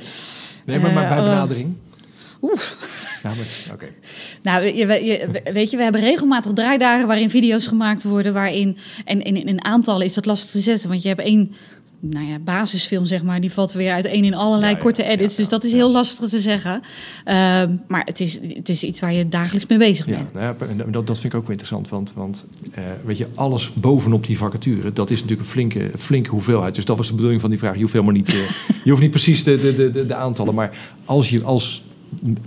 [0.65, 1.23] Nee, maar, maar bij oh.
[1.23, 1.73] benadering.
[2.41, 2.61] Oeh.
[3.23, 3.31] Ja,
[3.73, 3.87] oké.
[4.41, 4.85] Nou, je,
[5.53, 10.05] weet je, we hebben regelmatig draaidagen waarin video's gemaakt worden, waarin, en in, in aantallen
[10.05, 11.53] is dat lastig te zetten, want je hebt één
[12.01, 15.35] nou ja, basisfilm, zeg maar, die valt weer uiteen in allerlei korte edits.
[15.35, 16.81] dus dat is heel lastig te zeggen.
[17.23, 20.33] Ehm, maar het is, het is iets waar je dagelijks mee bezig bent.
[20.33, 21.89] Nou ja, dat, dat vind ik ook wel interessant.
[21.89, 22.45] Want, want
[22.77, 26.75] uh, weet je, alles bovenop die vacature, dat is natuurlijk een flinke, flinke hoeveelheid.
[26.75, 27.73] Dus dat was de bedoeling van die vraag.
[27.73, 28.39] Je hoeft helemaal niet, uh,
[28.83, 30.55] je hoeft niet precies de, de, de, de, aantallen.
[30.55, 31.83] Maar als je als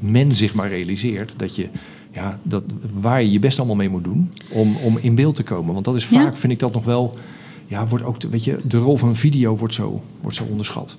[0.01, 1.69] men zich maar realiseert dat je
[2.13, 2.63] ja, dat,
[3.01, 5.73] waar je je best allemaal mee moet doen om, om in beeld te komen.
[5.73, 7.19] Want dat is vaak, vind ik dat nog wel
[7.67, 10.99] ja, wordt ook, weet je, de rol van video wordt zo, wordt zo onderschat.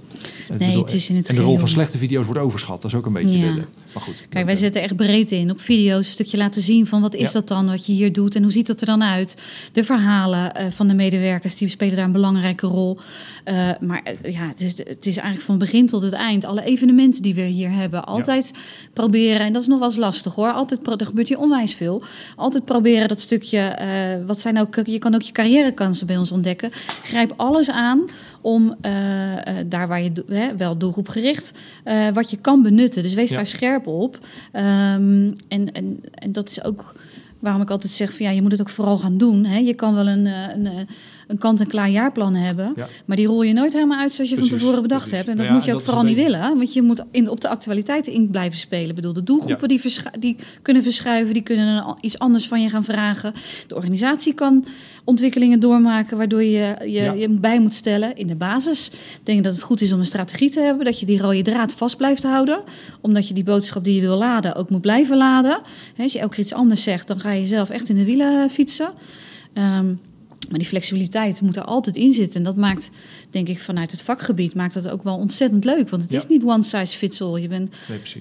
[0.57, 2.81] Nee, het is in het en de rol van slechte video's wordt overschat.
[2.81, 3.53] Dat is ook een beetje ja.
[3.53, 3.63] de,
[3.93, 4.25] Maar goed.
[4.29, 6.05] Kijk, wij eh, zetten echt breed in op video's.
[6.05, 8.51] Een stukje laten zien van wat is dat dan, wat je hier doet en hoe
[8.51, 9.35] ziet dat er dan uit.
[9.71, 12.97] De verhalen uh, van de medewerkers, die spelen daar een belangrijke rol.
[13.45, 16.45] Uh, maar ja, het is, het is, eigenlijk van begin tot het eind.
[16.45, 18.51] Alle evenementen die we hier hebben, altijd
[18.93, 19.39] proberen.
[19.39, 20.51] En dat is nog wel eens lastig hoor.
[20.51, 22.03] Altijd, er gebeurt hier onwijs veel.
[22.35, 23.77] Altijd proberen dat stukje,
[24.25, 26.71] wat zijn ook, je kan ook je carrièrekansen bij ons ontdekken
[27.03, 28.05] Grijp alles aan
[28.45, 31.53] om uh, uh, daar waar je hè, wel doelgroepgericht,
[31.85, 33.03] uh, wat je kan benutten.
[33.03, 34.17] Dus wees daar scherp op.
[34.53, 36.95] Um, en, en, en dat is ook
[37.39, 39.45] waarom ik altijd zeg van ja, je moet het ook vooral gaan doen.
[39.45, 39.57] Hè.
[39.57, 40.87] Je kan wel een, een,
[41.27, 42.73] een kant-en-klaar jaarplan hebben.
[43.05, 45.27] Maar die rol je nooit helemaal uit zoals je van tevoren bedacht hebt.
[45.27, 46.39] En dat nou moet je ook vooral niet willen.
[46.39, 48.89] Want je moet in, op de actualiteiten in blijven spelen.
[48.89, 49.81] Ik bedoel, de doelgroepen die,
[50.19, 51.33] die kunnen verschuiven.
[51.33, 53.33] Die kunnen iets anders van je gaan vragen.
[53.67, 54.65] De organisatie kan
[55.03, 56.17] ontwikkelingen doormaken...
[56.17, 58.87] waardoor je je, je bij moet stellen in de basis.
[58.93, 60.85] Ik denk dat het goed is om een strategie te hebben.
[60.85, 62.61] Dat je die rode draad vast blijft houden.
[63.01, 65.59] Omdat je die boodschap die je wil laden ook moet blijven laden.
[65.97, 68.49] Als je elke keer iets anders zegt, dan ga je zelf echt in de wielen
[68.49, 68.89] fietsen.
[69.53, 69.93] Ehm,
[70.49, 72.35] maar die flexibiliteit moet er altijd in zitten.
[72.35, 72.89] En dat maakt,
[73.29, 75.89] denk ik, vanuit het vakgebied maakt dat ook wel ontzettend leuk.
[75.89, 77.41] Want het is niet one size fits all.
[77.41, 77.69] Je bent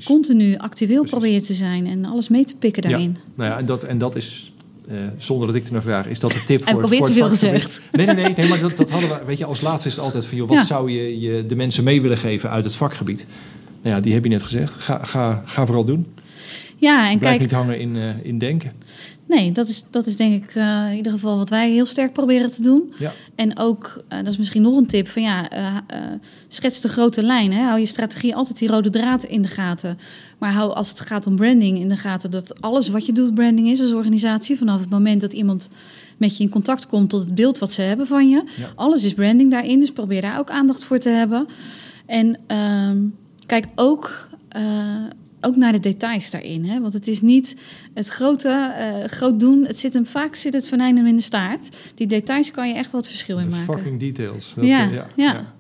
[0.05, 3.11] continu actueel proberen te zijn en alles mee te pikken daarin.
[3.11, 3.33] Ja.
[3.35, 4.53] Nou ja, en dat, en dat is,
[4.91, 7.09] uh, zonder dat ik er naar vraag, is dat de tip voor, Heb ik voor
[7.09, 7.81] het gezegd.
[7.93, 10.05] Nee, nee, nee, nee maar dat, dat hadden we, weet je, als laatste is het
[10.05, 13.27] altijd van, joh, wat zou je, je de mensen mee willen geven uit het vakgebied?
[13.83, 14.73] Nou ja, die heb je net gezegd.
[14.73, 16.07] Ga, ga, ga vooral doen.
[16.85, 18.73] Ja, en Blijf kijk, niet hangen in, uh, in denken.
[19.27, 22.13] Nee, dat is, dat is denk ik uh, in ieder geval wat wij heel sterk
[22.13, 22.93] proberen te doen.
[22.99, 23.13] Ja.
[23.35, 25.49] En ook, uh, dat is misschien nog een tip, van ja,
[26.49, 27.53] schets de grote lijn.
[27.53, 27.63] Hè?
[27.63, 29.99] Hou je strategie altijd die rode draad in de gaten.
[30.39, 33.35] Maar hou als het gaat om branding in de gaten dat alles wat je doet
[33.35, 34.59] branding is als organisatie.
[34.59, 35.71] Vanaf het moment dat iemand
[36.17, 38.45] met je in contact komt tot het beeld wat ze hebben van je.
[38.57, 38.73] Ja.
[38.75, 41.47] Alles is branding daarin, dus probeer daar ook aandacht voor te hebben.
[42.07, 42.99] En ehm,
[43.47, 44.29] kijk ook
[45.45, 46.65] ook naar de details daarin.
[46.65, 46.81] Hè?
[46.81, 47.57] Want het is niet
[47.95, 49.65] het grote, uh, groot doen.
[49.67, 51.69] Het zit hem, vaak zit het venijn hem in de staart.
[51.95, 53.75] Die details kan je echt wel het verschil in maken.
[53.75, 54.53] fucking details.
[54.57, 55.53] Dat, ja, ja, ja.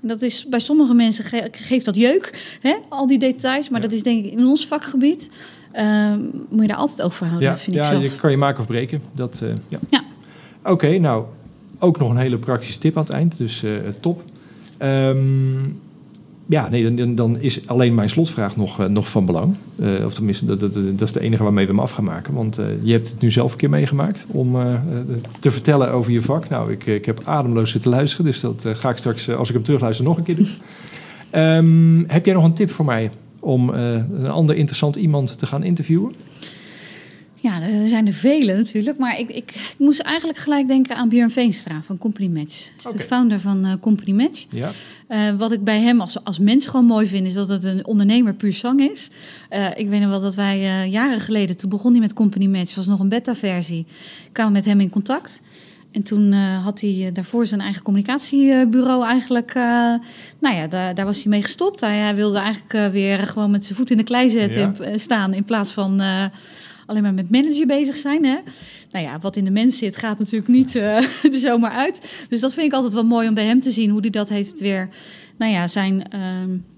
[0.00, 2.74] Dat is, bij sommige mensen geeft dat jeuk, hè?
[2.88, 3.68] al die details.
[3.68, 5.30] Maar dat is denk ik in ons vakgebied...
[5.74, 6.14] Uh,
[6.48, 8.02] moet je daar altijd over houden, ja, vind ja, ik zelf.
[8.02, 9.02] je kan je maken of breken.
[9.12, 9.78] Dat, uh, ja.
[9.88, 10.04] ja.
[10.64, 11.24] Oké, nou,
[11.78, 13.36] ook nog een hele praktische tip aan het eind.
[13.36, 13.64] Dus
[14.00, 14.22] top.
[14.78, 15.80] Um,
[16.50, 19.54] ja, nee, dan, dan, is alleen mijn slotvraag nog, uh, nog van belang.
[19.76, 22.34] Uh, of tenminste, dat, dat, is de enige waarmee we hem af gaan maken.
[22.34, 24.56] Want uh, je hebt het nu zelf een keer meegemaakt om
[25.38, 26.48] te vertellen over je vak.
[26.48, 29.64] Nou, ik, ik heb ademloos zitten luisteren, dus dat ga ik straks, als ik hem
[29.64, 30.48] terugluister, nog een keer doen.
[31.42, 35.62] um, heb jij nog een tip voor mij om een ander interessant iemand te gaan
[35.62, 36.14] interviewen?
[37.40, 38.98] Ja, er zijn er vele natuurlijk.
[38.98, 42.66] Maar ik, ik, ik, moest eigenlijk gelijk denken aan Björn Veenstra van Complimatch.
[42.76, 42.98] Dat is okay.
[42.98, 44.46] de founder van uh, Complimatch.
[44.50, 44.70] Ja.
[45.08, 47.86] Uh, wat ik bij hem als, als mens gewoon mooi vind, is dat het een
[47.86, 49.10] ondernemer puur zang is.
[49.50, 52.74] Uh, ik weet nog wel dat wij jaren geleden, toen begon hij met Company Match,
[52.74, 53.86] was nog een beta-versie,
[54.32, 55.40] kwamen met hem in contact.
[55.92, 59.54] En toen had hij daarvoor zijn eigen communicatiebureau eigenlijk...
[60.38, 61.80] nou ja, daar, daar, was hij mee gestopt.
[61.80, 64.84] Hij, hij wilde eigenlijk weer gewoon met zijn voet in de klei zetten ja.
[64.84, 65.34] in, staan...
[65.34, 66.00] in plaats van
[66.88, 68.24] alleen maar met manager bezig zijn.
[68.24, 68.36] Hè?
[68.90, 70.96] Nou ja, wat in de mens zit, gaat natuurlijk niet uh,
[71.32, 72.26] er zomaar uit.
[72.28, 74.28] Dus dat vind ik altijd wel mooi om bij hem te zien hoe hij dat
[74.28, 74.88] heeft weer.
[75.38, 76.20] Nou ja, zijn, uh,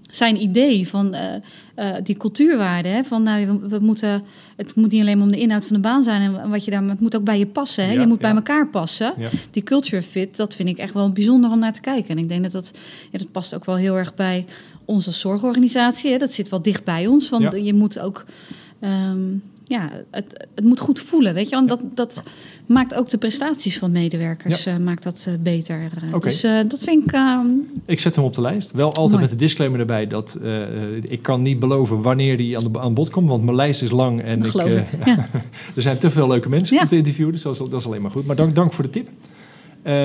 [0.09, 2.91] zijn idee van uh, die cultuurwaarden.
[2.91, 3.03] Hè?
[3.03, 4.23] Van nou, we, we, moeten,
[4.55, 6.37] het moet niet alleen om de inhoud van de baan zijn.
[6.37, 7.83] En wat je daar, het moet ook bij je passen.
[7.85, 7.91] Hè?
[7.91, 8.27] Ja, je moet ja.
[8.27, 9.13] bij elkaar passen.
[9.17, 9.29] Ja.
[9.51, 12.09] Die culture fit, dat vind ik echt wel bijzonder om naar te kijken.
[12.09, 12.73] En ik denk dat dat,
[13.11, 14.45] ja, dat past ook wel heel erg bij
[14.85, 16.11] onze zorgorganisatie.
[16.11, 16.17] Hè?
[16.17, 17.29] Dat zit wel dicht bij ons.
[17.29, 18.25] Want je moet ook.
[18.81, 21.55] Um, ja, het, het moet goed voelen, weet je.
[21.55, 22.23] Want dat, dat
[22.65, 24.73] maakt ook de prestaties van medewerkers ja.
[24.73, 25.91] uh, maakt dat uh, beter.
[26.13, 26.31] Okay.
[26.31, 27.11] Dus dat vind ik...
[27.11, 27.47] ehm,
[27.85, 28.71] ik zet hem op de lijst.
[28.71, 29.21] Wel altijd mooi.
[29.21, 30.39] met de disclaimer erbij dat
[31.01, 33.29] ik kan niet beloven wanneer die aan, de, aan bod komt.
[33.29, 34.85] Want mijn lijst is lang en ik, ik.
[35.05, 35.29] Ja.
[35.75, 37.33] er zijn te veel leuke mensen om te interviewen.
[37.33, 38.25] Dus dat is, dat is alleen maar goed.
[38.25, 39.07] Maar dank, dank voor de tip.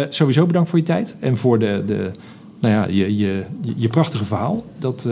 [0.09, 1.83] sowieso bedankt voor je tijd en voor de...
[1.87, 2.11] de
[2.61, 3.45] nou ja, je, je,
[3.77, 4.65] je prachtige verhaal.
[4.79, 5.09] Dat,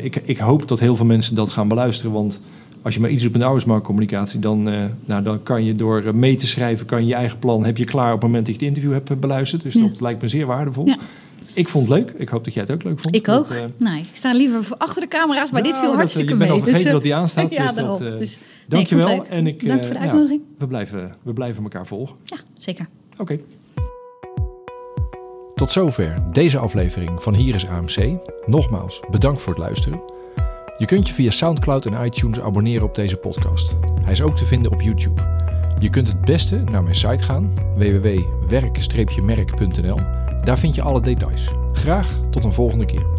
[0.00, 2.40] ik, ik hoop dat heel veel mensen dat gaan beluisteren, want
[2.84, 6.12] als je maar iets doet met arbeidsmarktcommunicatie, dan, uh, nou, dan kan je door uh,
[6.12, 8.54] mee te schrijven, kan je je eigen plan, heb je klaar op het moment dat
[8.54, 9.62] je het interview hebt beluisterd.
[9.62, 9.80] Dus ja.
[9.80, 10.86] dat lijkt me zeer waardevol.
[10.86, 10.98] Ja.
[11.52, 12.14] Ik vond het leuk.
[12.16, 13.14] Ik hoop dat jij het ook leuk vond.
[13.14, 13.48] Ik ook.
[13.48, 16.38] Dat, uh, nou, ik sta liever achter de camera's, maar nou, dit viel hartstikke dat,
[16.38, 16.46] mee.
[16.46, 17.50] Je bent al vergeten dus, dat die aanstaat.
[17.58, 17.98] ja, dus daarom.
[17.98, 19.06] dat, dus, dankjewel.
[19.06, 20.40] Nee, en ik, Dank voor de uitnodiging.
[20.40, 22.16] Ja, we, blijven, we blijven elkaar volgen.
[22.24, 22.88] Ja, zeker.
[23.12, 23.22] Oké.
[23.22, 23.40] Okay.
[25.54, 28.18] Tot zover deze aflevering van Hier is AMC.
[28.46, 30.00] Nogmaals, bedankt voor het luisteren.
[30.78, 33.74] Je kunt je via SoundCloud en iTunes abonneren op deze podcast.
[34.02, 35.22] Hij is ook te vinden op YouTube.
[35.78, 39.98] Je kunt het beste naar mijn site gaan, www.werk-merk.nl.
[40.44, 41.48] Daar vind je alle details.
[41.72, 43.13] Graag tot een volgende keer.